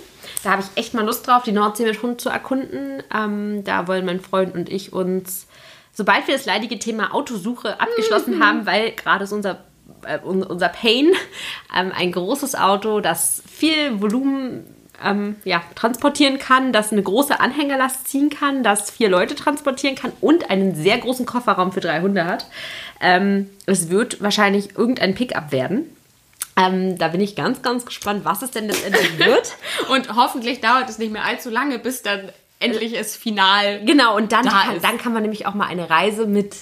Da 0.44 0.52
habe 0.52 0.62
ich 0.62 0.80
echt 0.80 0.94
mal 0.94 1.06
Lust 1.06 1.28
drauf, 1.28 1.44
die 1.44 1.52
Nordsee 1.52 1.84
mit 1.86 2.02
Hund 2.02 2.22
zu 2.22 2.30
erkunden. 2.30 3.04
Ähm, 3.14 3.64
da 3.64 3.88
wollen 3.88 4.06
mein 4.06 4.20
Freund 4.22 4.56
und 4.56 4.70
ich 4.70 4.94
uns, 4.94 5.48
sobald 5.92 6.28
wir 6.28 6.36
das 6.36 6.46
leidige 6.46 6.80
Thema 6.80 7.14
Autosuche 7.14 7.80
abgeschlossen 7.80 8.44
haben, 8.44 8.66
weil 8.66 8.92
gerade 8.92 9.26
ist 9.26 9.34
unser 9.34 9.64
äh, 10.06 10.20
un- 10.26 10.44
unser 10.44 10.70
Pain, 10.70 11.12
ähm, 11.78 11.92
ein 11.96 12.12
großes 12.12 12.56
Auto, 12.56 13.00
das 13.02 13.44
viel 13.52 14.02
Volumen 14.02 14.73
ähm, 15.04 15.36
ja, 15.44 15.62
transportieren 15.76 16.40
kann, 16.40 16.74
das 16.74 16.92
eine 16.92 17.04
große 17.04 17.40
Anhängerlast 17.40 18.08
ziehen 18.08 18.30
kann, 18.30 18.64
das 18.64 18.92
vier 18.92 19.10
Leute 19.10 19.36
transportieren 19.36 19.96
kann 19.96 20.12
und 20.22 20.50
einen 20.50 20.76
sehr 20.76 20.98
großen 20.98 21.26
Kofferraum 21.26 21.72
für 21.72 21.82
drei 21.82 22.02
Hunde 22.02 22.26
hat. 22.26 22.48
Ähm, 23.02 23.50
es 23.66 23.90
wird 23.90 24.22
wahrscheinlich 24.22 24.78
irgendein 24.78 25.16
Pickup 25.16 25.52
werden. 25.52 25.96
Ähm, 26.56 26.98
da 26.98 27.08
bin 27.08 27.22
ich 27.22 27.36
ganz, 27.36 27.62
ganz 27.62 27.86
gespannt, 27.86 28.26
was 28.26 28.42
es 28.42 28.52
denn 28.52 28.68
letztendlich 28.68 29.18
wird. 29.26 29.56
Und 29.90 30.16
hoffentlich 30.16 30.62
dauert 30.62 30.90
es 30.90 30.98
nicht 30.98 31.12
mehr 31.12 31.26
allzu 31.26 31.50
lange, 31.50 31.80
bis 31.80 32.02
dann 32.02 32.30
endlich 32.60 32.98
es 32.98 33.16
final 33.16 33.84
Genau, 33.86 34.16
und 34.16 34.32
dann, 34.32 34.46
Da 34.46 34.52
kann, 34.52 34.82
dann 34.82 34.98
kann 34.98 35.14
man 35.14 35.24
nämlich 35.24 35.46
auch 35.46 35.54
mal 35.54 35.68
eine 35.68 35.90
Reise 35.90 36.26
mit 36.26 36.56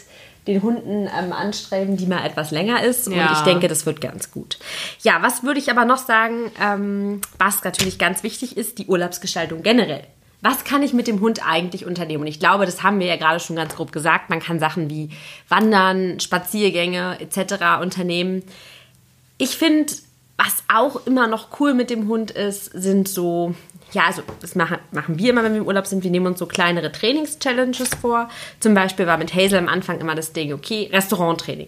den 0.47 0.61
Hunden 0.63 1.07
ähm, 1.07 1.33
anstreben, 1.33 1.97
die 1.97 2.07
mal 2.07 2.25
etwas 2.25 2.51
länger 2.51 2.83
ist. 2.83 3.07
Und 3.07 3.15
Ja. 3.15 3.31
ich 3.33 3.39
denke, 3.41 3.67
das 3.67 3.85
wird 3.85 4.01
ganz 4.01 4.31
gut. 4.31 4.57
Ja, 5.01 5.19
was 5.21 5.43
würde 5.43 5.59
ich 5.59 5.69
aber 5.69 5.85
noch 5.85 5.99
sagen, 5.99 6.51
ähm, 6.59 7.21
was 7.37 7.63
natürlich 7.63 7.99
ganz 7.99 8.23
wichtig 8.23 8.57
ist, 8.57 8.79
die 8.79 8.87
Urlaubsgestaltung 8.87 9.61
generell. 9.61 10.03
Was 10.43 10.63
kann 10.63 10.81
ich 10.81 10.93
mit 10.93 11.05
dem 11.05 11.19
Hund 11.19 11.47
eigentlich 11.47 11.85
unternehmen? 11.85 12.21
Und 12.21 12.27
ich 12.27 12.39
glaube, 12.39 12.65
das 12.65 12.81
haben 12.81 12.99
wir 12.99 13.05
ja 13.05 13.17
gerade 13.17 13.39
schon 13.39 13.55
ganz 13.55 13.75
grob 13.75 13.91
gesagt. 13.91 14.31
Man 14.31 14.39
kann 14.39 14.59
Sachen 14.59 14.89
wie 14.89 15.11
Wandern, 15.49 16.19
Spaziergänge 16.19 17.17
etc. 17.19 17.79
unternehmen. 17.79 18.41
Ich 19.37 19.55
finde, 19.57 19.93
was 20.43 20.63
auch 20.73 21.05
immer 21.05 21.27
noch 21.27 21.59
cool 21.59 21.73
mit 21.73 21.89
dem 21.89 22.07
Hund 22.07 22.31
ist, 22.31 22.65
sind 22.65 23.07
so, 23.07 23.53
ja, 23.91 24.05
also 24.05 24.23
das 24.39 24.55
machen, 24.55 24.77
machen 24.91 25.19
wir 25.19 25.29
immer, 25.29 25.43
wenn 25.43 25.53
wir 25.53 25.61
im 25.61 25.67
Urlaub 25.67 25.85
sind. 25.85 26.03
Wir 26.03 26.09
nehmen 26.09 26.25
uns 26.25 26.39
so 26.39 26.47
kleinere 26.47 26.91
Trainings-Challenges 26.91 27.89
vor. 28.01 28.29
Zum 28.59 28.73
Beispiel 28.73 29.05
war 29.05 29.17
mit 29.17 29.35
Hazel 29.35 29.59
am 29.59 29.67
Anfang 29.67 29.99
immer 29.99 30.15
das 30.15 30.33
Ding, 30.33 30.53
okay, 30.53 30.89
Restauranttraining. 30.91 31.67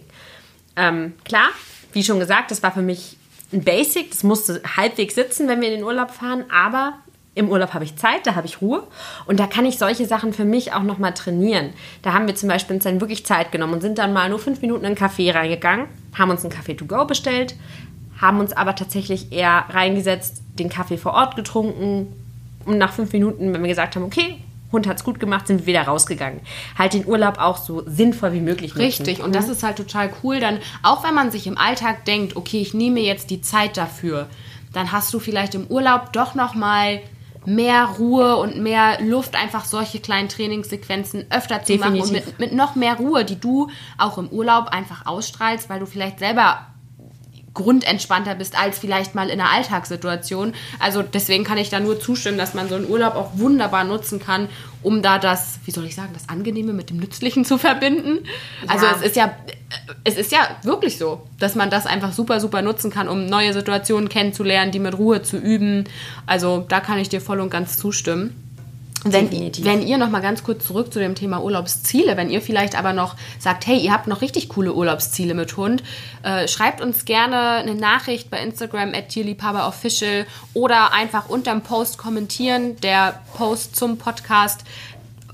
Ähm, 0.76 1.12
klar, 1.24 1.50
wie 1.92 2.02
schon 2.02 2.18
gesagt, 2.18 2.50
das 2.50 2.62
war 2.62 2.72
für 2.72 2.82
mich 2.82 3.16
ein 3.52 3.62
Basic. 3.62 4.10
Das 4.10 4.24
musste 4.24 4.60
halbwegs 4.76 5.14
sitzen, 5.14 5.46
wenn 5.46 5.60
wir 5.60 5.68
in 5.68 5.74
den 5.74 5.84
Urlaub 5.84 6.10
fahren. 6.10 6.44
Aber 6.50 6.94
im 7.36 7.50
Urlaub 7.50 7.74
habe 7.74 7.84
ich 7.84 7.94
Zeit, 7.96 8.26
da 8.26 8.34
habe 8.34 8.48
ich 8.48 8.60
Ruhe. 8.60 8.82
Und 9.26 9.38
da 9.38 9.46
kann 9.46 9.66
ich 9.66 9.78
solche 9.78 10.06
Sachen 10.06 10.32
für 10.32 10.44
mich 10.44 10.72
auch 10.72 10.82
nochmal 10.82 11.14
trainieren. 11.14 11.70
Da 12.02 12.12
haben 12.12 12.26
wir 12.26 12.34
zum 12.34 12.48
Beispiel 12.48 12.74
uns 12.74 12.84
dann 12.84 13.00
wirklich 13.00 13.24
Zeit 13.24 13.52
genommen 13.52 13.74
und 13.74 13.80
sind 13.82 13.98
dann 13.98 14.12
mal 14.12 14.28
nur 14.28 14.40
fünf 14.40 14.62
Minuten 14.62 14.84
in 14.84 14.86
einen 14.86 14.96
Café 14.96 15.32
reingegangen, 15.32 15.86
haben 16.18 16.30
uns 16.30 16.42
einen 16.42 16.52
Kaffee 16.52 16.74
to 16.74 16.86
go 16.86 17.04
bestellt, 17.04 17.54
haben 18.24 18.40
uns 18.40 18.54
aber 18.54 18.74
tatsächlich 18.74 19.32
eher 19.32 19.66
reingesetzt, 19.68 20.42
den 20.58 20.70
Kaffee 20.70 20.96
vor 20.96 21.12
Ort 21.12 21.36
getrunken. 21.36 22.06
Und 22.64 22.78
nach 22.78 22.92
fünf 22.92 23.12
Minuten, 23.12 23.52
wenn 23.52 23.60
wir 23.60 23.68
gesagt 23.68 23.96
haben, 23.96 24.02
okay, 24.02 24.38
Hund 24.72 24.86
hat's 24.86 25.04
gut 25.04 25.20
gemacht, 25.20 25.46
sind 25.46 25.60
wir 25.60 25.66
wieder 25.66 25.82
rausgegangen. 25.82 26.40
Halt 26.78 26.94
den 26.94 27.06
Urlaub 27.06 27.38
auch 27.38 27.58
so 27.58 27.82
sinnvoll 27.86 28.32
wie 28.32 28.40
möglich 28.40 28.74
nutzen. 28.74 28.82
Richtig, 28.82 29.22
und 29.22 29.34
das 29.34 29.50
ist 29.50 29.62
halt 29.62 29.76
total 29.76 30.10
cool. 30.22 30.40
Dann, 30.40 30.58
auch 30.82 31.04
wenn 31.04 31.14
man 31.14 31.30
sich 31.30 31.46
im 31.46 31.58
Alltag 31.58 32.06
denkt, 32.06 32.34
okay, 32.34 32.62
ich 32.62 32.72
nehme 32.72 33.00
jetzt 33.00 33.28
die 33.28 33.42
Zeit 33.42 33.76
dafür, 33.76 34.26
dann 34.72 34.90
hast 34.90 35.12
du 35.12 35.18
vielleicht 35.18 35.54
im 35.54 35.66
Urlaub 35.66 36.14
doch 36.14 36.34
nochmal 36.34 37.02
mehr 37.44 37.84
Ruhe 37.98 38.36
und 38.36 38.58
mehr 38.58 39.02
Luft, 39.02 39.36
einfach 39.36 39.66
solche 39.66 40.00
kleinen 40.00 40.30
Trainingssequenzen 40.30 41.26
öfter 41.30 41.62
zu 41.62 41.74
machen 41.74 42.00
und 42.00 42.08
Definitiv. 42.08 42.26
mit, 42.26 42.40
mit 42.40 42.52
noch 42.54 42.74
mehr 42.74 42.96
Ruhe, 42.96 43.26
die 43.26 43.38
du 43.38 43.68
auch 43.98 44.16
im 44.16 44.28
Urlaub 44.30 44.68
einfach 44.68 45.04
ausstrahlst, 45.04 45.68
weil 45.68 45.78
du 45.78 45.84
vielleicht 45.84 46.20
selber 46.20 46.66
grundentspannter 47.54 48.34
bist 48.34 48.58
als 48.58 48.78
vielleicht 48.78 49.14
mal 49.14 49.30
in 49.30 49.40
einer 49.40 49.50
Alltagssituation. 49.50 50.54
Also 50.80 51.02
deswegen 51.02 51.44
kann 51.44 51.56
ich 51.56 51.70
da 51.70 51.80
nur 51.80 52.00
zustimmen, 52.00 52.36
dass 52.36 52.52
man 52.54 52.68
so 52.68 52.74
einen 52.74 52.88
Urlaub 52.88 53.14
auch 53.14 53.30
wunderbar 53.38 53.84
nutzen 53.84 54.18
kann, 54.18 54.48
um 54.82 55.00
da 55.02 55.18
das, 55.18 55.60
wie 55.64 55.70
soll 55.70 55.84
ich 55.84 55.94
sagen, 55.94 56.10
das 56.12 56.28
Angenehme 56.28 56.72
mit 56.72 56.90
dem 56.90 56.98
Nützlichen 56.98 57.44
zu 57.44 57.56
verbinden. 57.56 58.26
Also 58.66 58.86
Ja. 58.86 58.96
es 58.96 59.02
ist 59.02 59.16
ja, 59.16 59.34
es 60.02 60.16
ist 60.16 60.32
ja 60.32 60.40
wirklich 60.62 60.98
so, 60.98 61.22
dass 61.38 61.54
man 61.54 61.70
das 61.70 61.86
einfach 61.86 62.12
super, 62.12 62.40
super 62.40 62.60
nutzen 62.60 62.90
kann, 62.90 63.08
um 63.08 63.26
neue 63.26 63.52
Situationen 63.52 64.08
kennenzulernen, 64.08 64.72
die 64.72 64.80
mit 64.80 64.98
Ruhe 64.98 65.22
zu 65.22 65.38
üben. 65.38 65.84
Also 66.26 66.64
da 66.68 66.80
kann 66.80 66.98
ich 66.98 67.08
dir 67.08 67.20
voll 67.20 67.40
und 67.40 67.50
ganz 67.50 67.78
zustimmen. 67.78 68.43
Wenn, 69.06 69.28
Definitiv. 69.28 69.66
wenn 69.66 69.86
ihr 69.86 69.98
noch 69.98 70.08
mal 70.08 70.22
ganz 70.22 70.44
kurz 70.44 70.66
zurück 70.66 70.90
zu 70.90 70.98
dem 70.98 71.14
Thema 71.14 71.42
Urlaubsziele, 71.42 72.16
wenn 72.16 72.30
ihr 72.30 72.40
vielleicht 72.40 72.76
aber 72.76 72.94
noch 72.94 73.16
sagt, 73.38 73.66
hey, 73.66 73.78
ihr 73.78 73.92
habt 73.92 74.06
noch 74.06 74.22
richtig 74.22 74.48
coole 74.48 74.72
Urlaubsziele 74.72 75.34
mit 75.34 75.58
Hund, 75.58 75.82
äh, 76.22 76.48
schreibt 76.48 76.80
uns 76.80 77.04
gerne 77.04 77.36
eine 77.36 77.74
Nachricht 77.74 78.30
bei 78.30 78.38
Instagram 78.42 78.94
at 78.94 79.10
tierliebhaberofficial 79.10 80.26
oder 80.54 80.94
einfach 80.94 81.28
unterm 81.28 81.60
Post 81.60 81.98
kommentieren, 81.98 82.80
der 82.80 83.20
Post 83.34 83.76
zum 83.76 83.98
Podcast 83.98 84.64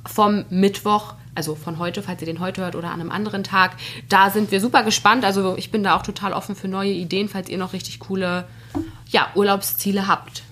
vom 0.05 0.45
Mittwoch, 0.51 1.15
also 1.37 1.55
von 1.55 1.79
heute, 1.79 2.03
falls 2.03 2.21
ihr 2.23 2.27
den 2.27 2.41
heute 2.41 2.63
hört 2.63 2.75
oder 2.75 2.91
an 2.91 3.01
einem 3.01 3.11
anderen 3.13 3.45
Tag. 3.45 3.77
Da 4.09 4.31
sind 4.31 4.51
wir 4.51 4.61
super 4.61 4.83
gespannt. 4.83 5.25
Also 5.25 5.57
ich 5.57 5.71
bin 5.71 5.85
da 5.85 5.97
auch 5.97 6.03
total 6.03 6.33
offen 6.33 6.57
für 6.57 6.67
neue 6.67 6.91
Ideen, 6.91 7.29
falls 7.29 7.49
ihr 7.49 7.59
noch 7.59 7.73
richtig 7.73 8.01
coole 8.01 8.49
ja, 9.11 9.29
Urlaubsziele 9.37 10.09
habt. 10.09 10.43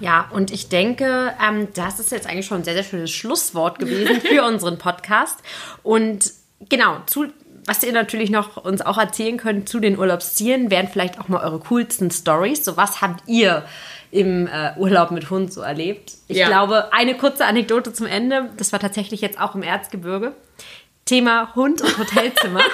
Ja, 0.00 0.28
und 0.32 0.50
ich 0.52 0.68
denke, 0.68 1.34
ähm, 1.42 1.68
das 1.74 1.98
ist 2.00 2.10
jetzt 2.10 2.26
eigentlich 2.28 2.46
schon 2.46 2.58
ein 2.58 2.64
sehr, 2.64 2.74
sehr 2.74 2.82
schönes 2.84 3.10
Schlusswort 3.10 3.78
gewesen 3.78 4.20
für 4.20 4.44
unseren 4.46 4.78
Podcast. 4.78 5.38
Und 5.82 6.32
genau, 6.68 6.98
zu, 7.06 7.26
was 7.64 7.82
ihr 7.82 7.92
natürlich 7.92 8.30
noch 8.30 8.56
uns 8.64 8.82
auch 8.82 8.98
erzählen 8.98 9.36
könnt 9.38 9.68
zu 9.68 9.80
den 9.80 9.98
Urlaubszielen, 9.98 10.70
wären 10.70 10.88
vielleicht 10.88 11.18
auch 11.20 11.28
mal 11.28 11.42
eure 11.42 11.58
coolsten 11.60 12.10
Stories. 12.10 12.64
So, 12.64 12.76
was 12.76 13.00
habt 13.00 13.22
ihr 13.26 13.64
im 14.10 14.46
äh, 14.46 14.72
Urlaub 14.76 15.10
mit 15.10 15.30
Hund 15.30 15.52
so 15.52 15.62
erlebt? 15.62 16.12
Ich 16.28 16.36
Ja. 16.38 16.46
glaube, 16.46 16.92
eine 16.92 17.16
kurze 17.16 17.44
Anekdote 17.46 17.92
zum 17.92 18.06
Ende. 18.06 18.50
Das 18.56 18.72
war 18.72 18.78
tatsächlich 18.80 19.20
jetzt 19.20 19.40
auch 19.40 19.54
im 19.54 19.62
Erzgebirge. 19.62 20.32
Thema 21.06 21.54
Hund 21.54 21.80
und 21.82 21.98
Hotelzimmer. 21.98 22.60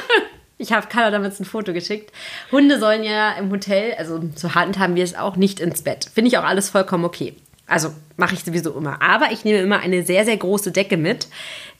Ich 0.58 0.72
habe 0.72 0.86
Carla 0.86 1.10
damals 1.10 1.40
ein 1.40 1.44
Foto 1.44 1.72
geschickt. 1.72 2.12
Hunde 2.50 2.78
sollen 2.78 3.02
ja 3.02 3.32
im 3.32 3.50
Hotel, 3.50 3.94
also 3.98 4.20
zur 4.34 4.54
Hand 4.54 4.78
haben 4.78 4.94
wir 4.94 5.04
es 5.04 5.14
auch 5.14 5.36
nicht 5.36 5.60
ins 5.60 5.82
Bett. 5.82 6.08
Finde 6.14 6.28
ich 6.28 6.38
auch 6.38 6.44
alles 6.44 6.70
vollkommen 6.70 7.04
okay. 7.04 7.34
Also 7.66 7.90
mache 8.16 8.34
ich 8.34 8.44
sowieso 8.44 8.76
immer. 8.76 9.00
Aber 9.00 9.32
ich 9.32 9.44
nehme 9.44 9.60
immer 9.60 9.80
eine 9.80 10.04
sehr, 10.04 10.24
sehr 10.24 10.36
große 10.36 10.72
Decke 10.72 10.96
mit, 10.96 11.28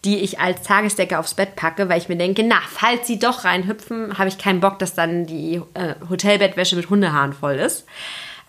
die 0.04 0.20
ich 0.20 0.40
als 0.40 0.62
Tagesdecke 0.62 1.18
aufs 1.18 1.35
Bett 1.35 1.54
packe, 1.54 1.88
weil 1.88 1.98
ich 1.98 2.08
mir 2.08 2.16
denke, 2.16 2.42
na, 2.42 2.56
falls 2.68 3.06
sie 3.06 3.18
doch 3.18 3.44
reinhüpfen, 3.44 4.18
habe 4.18 4.28
ich 4.28 4.38
keinen 4.38 4.61
Bock, 4.61 4.78
dass 4.78 4.94
dann 4.94 5.26
die 5.26 5.61
äh, 5.74 5.94
Hotelbettwäsche 6.08 6.76
mit 6.76 6.90
Hundehaaren 6.90 7.32
voll 7.32 7.56
ist. 7.56 7.85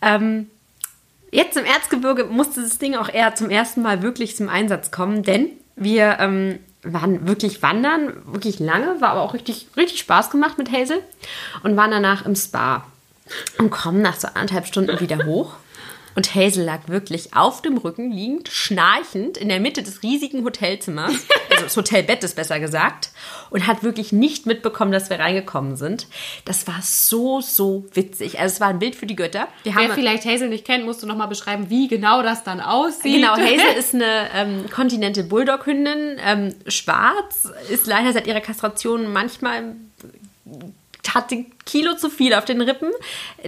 Ähm, 0.01 0.47
Jetzt 1.33 1.57
im 1.57 1.65
Erzgebirge 1.65 2.25
musste 2.25 2.61
das 2.61 2.77
Ding 2.77 2.93
auch 2.93 3.09
eher 3.11 3.33
zum 3.33 3.49
ersten 3.49 3.81
Mal 3.81 4.03
wirklich 4.03 4.35
zum 4.37 4.49
Einsatz 4.49 4.91
kommen, 4.91 5.23
denn 5.23 5.49
wir 5.75 6.17
ähm, 6.19 6.59
waren 6.83 7.27
wirklich 7.27 7.61
wandern, 7.61 8.13
wirklich 8.25 8.59
lange, 8.59 8.99
war 8.99 9.09
aber 9.09 9.21
auch 9.21 9.33
richtig, 9.33 9.67
richtig 9.77 9.99
Spaß 9.99 10.29
gemacht 10.29 10.57
mit 10.57 10.71
Hazel 10.71 11.01
und 11.63 11.77
waren 11.77 11.91
danach 11.91 12.25
im 12.25 12.35
Spa 12.35 12.85
und 13.57 13.69
kommen 13.69 14.01
nach 14.01 14.15
so 14.15 14.27
anderthalb 14.27 14.67
Stunden 14.67 14.99
wieder 14.99 15.25
hoch. 15.25 15.55
Und 16.15 16.35
Hazel 16.35 16.63
lag 16.63 16.87
wirklich 16.87 17.35
auf 17.35 17.61
dem 17.61 17.77
Rücken 17.77 18.11
liegend, 18.11 18.49
schnarchend 18.49 19.37
in 19.37 19.49
der 19.49 19.59
Mitte 19.59 19.83
des 19.83 20.03
riesigen 20.03 20.43
Hotelzimmers, 20.43 21.13
also 21.49 21.63
des 21.63 21.77
Hotelbettes 21.77 22.35
besser 22.35 22.59
gesagt, 22.59 23.09
und 23.49 23.67
hat 23.67 23.83
wirklich 23.83 24.11
nicht 24.11 24.45
mitbekommen, 24.45 24.91
dass 24.91 25.09
wir 25.09 25.19
reingekommen 25.19 25.75
sind. 25.75 26.07
Das 26.45 26.67
war 26.67 26.79
so, 26.81 27.41
so 27.41 27.85
witzig. 27.93 28.39
Also 28.39 28.53
es 28.53 28.61
war 28.61 28.67
ein 28.67 28.79
Bild 28.79 28.95
für 28.95 29.05
die 29.05 29.15
Götter. 29.15 29.47
Wir 29.63 29.75
Wer 29.75 29.89
vielleicht 29.91 30.25
Hazel 30.25 30.49
nicht 30.49 30.65
kennt, 30.65 30.85
musst 30.85 31.01
du 31.03 31.07
noch 31.07 31.17
mal 31.17 31.27
beschreiben, 31.27 31.69
wie 31.69 31.87
genau 31.87 32.21
das 32.21 32.43
dann 32.43 32.59
aussieht. 32.61 33.15
Genau, 33.15 33.35
Hazel 33.35 33.75
ist 33.77 33.93
eine 33.93 34.29
ähm, 34.33 34.65
Continental 34.69 35.23
Bulldog-Hündin, 35.23 36.17
ähm, 36.23 36.55
schwarz, 36.67 37.51
ist 37.69 37.87
leider 37.87 38.13
seit 38.13 38.27
ihrer 38.27 38.41
Kastration 38.41 39.11
manchmal 39.11 39.75
hat 41.13 41.31
ein 41.31 41.51
Kilo 41.65 41.95
zu 41.95 42.09
viel 42.09 42.33
auf 42.33 42.45
den 42.45 42.61
Rippen, 42.61 42.91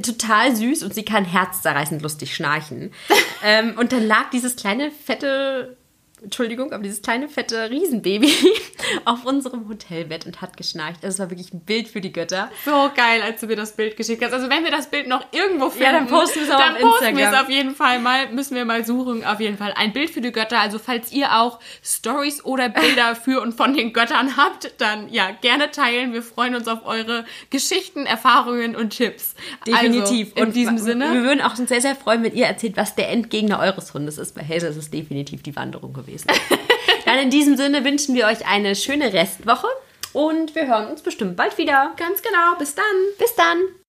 total 0.01 0.55
süß 0.55 0.83
und 0.83 0.93
sie 0.93 1.05
kann 1.05 1.25
herzzerreißend 1.25 2.01
lustig 2.01 2.35
schnarchen. 2.35 2.91
ähm, 3.43 3.75
und 3.77 3.91
dann 3.91 4.05
lag 4.05 4.29
dieses 4.31 4.55
kleine 4.55 4.91
fette 4.91 5.77
Entschuldigung, 6.25 6.73
aber 6.73 6.83
dieses 6.83 7.01
kleine 7.01 7.29
fette 7.29 7.69
Riesenbaby 7.69 8.31
auf 9.05 9.25
unserem 9.25 9.69
Hotelbett 9.69 10.25
und 10.25 10.41
hat 10.41 10.57
geschnarcht. 10.57 11.03
Also 11.03 11.15
es 11.15 11.19
war 11.19 11.29
wirklich 11.29 11.53
ein 11.53 11.61
Bild 11.61 11.87
für 11.87 12.01
die 12.01 12.11
Götter. 12.11 12.51
So 12.65 12.91
geil, 12.95 13.21
als 13.21 13.41
du 13.41 13.47
mir 13.47 13.55
das 13.55 13.75
Bild 13.75 13.95
geschickt 13.95 14.23
hast. 14.23 14.33
Also 14.33 14.49
wenn 14.49 14.63
wir 14.63 14.71
das 14.71 14.89
Bild 14.89 15.07
noch 15.07 15.25
irgendwo 15.31 15.69
finden, 15.69 15.83
Ja, 15.83 15.91
dann 15.93 16.07
posten 16.07 16.41
wir 16.41 16.47
es 16.47 16.51
auf 16.51 16.61
posten 16.79 16.81
wir 16.81 17.25
es 17.25 17.29
Instagram. 17.29 17.43
auf 17.45 17.49
jeden 17.49 17.75
Fall 17.75 17.99
mal, 17.99 18.29
müssen 18.31 18.55
wir 18.55 18.65
mal 18.65 18.85
suchen, 18.85 19.23
auf 19.23 19.39
jeden 19.39 19.57
Fall. 19.57 19.73
Ein 19.75 19.93
Bild 19.93 20.09
für 20.09 20.21
die 20.21 20.31
Götter. 20.31 20.59
Also 20.59 20.79
falls 20.79 21.11
ihr 21.11 21.39
auch 21.39 21.59
Stories 21.83 22.43
oder 22.43 22.69
Bilder 22.69 23.15
für 23.23 23.41
und 23.41 23.53
von 23.53 23.73
den 23.75 23.93
Göttern 23.93 24.35
habt, 24.35 24.73
dann 24.79 25.09
ja, 25.13 25.31
gerne 25.41 25.71
teilen. 25.71 26.11
Wir 26.13 26.23
freuen 26.23 26.55
uns 26.55 26.67
auf 26.67 26.85
eure 26.85 27.25
Geschichten, 27.51 28.05
Erfahrungen 28.05 28.75
und 28.75 28.89
Tipps. 28.89 29.35
Definitiv. 29.67 30.31
Also, 30.35 30.47
in 30.47 30.53
diesem 30.53 30.77
Sinne. 30.77 31.13
Wir 31.13 31.23
würden 31.23 31.41
auch 31.41 31.57
uns 31.57 31.69
sehr, 31.69 31.81
sehr 31.81 31.95
freuen, 31.95 32.23
wenn 32.23 32.33
ihr 32.35 32.45
erzählt, 32.45 32.77
was 32.77 32.95
der 32.95 33.09
Endgegner 33.09 33.59
eures 33.59 33.93
Hundes 33.93 34.17
ist. 34.17 34.35
Bei 34.35 34.41
Hazel 34.41 34.69
ist 34.71 34.77
es 34.77 34.89
definitiv 34.89 35.43
die 35.43 35.55
Wanderung 35.55 35.93
gewesen. 36.23 36.27
Dann 37.05 37.19
in 37.19 37.29
diesem 37.29 37.57
Sinne 37.57 37.83
wünschen 37.83 38.15
wir 38.15 38.25
euch 38.25 38.45
eine 38.47 38.75
schöne 38.75 39.13
Restwoche 39.13 39.67
und 40.13 40.55
wir 40.55 40.67
hören 40.67 40.87
uns 40.87 41.01
bestimmt 41.01 41.35
bald 41.35 41.57
wieder. 41.57 41.93
Ganz 41.97 42.21
genau. 42.21 42.55
Bis 42.57 42.73
dann. 42.73 42.83
Bis 43.19 43.35
dann. 43.35 43.84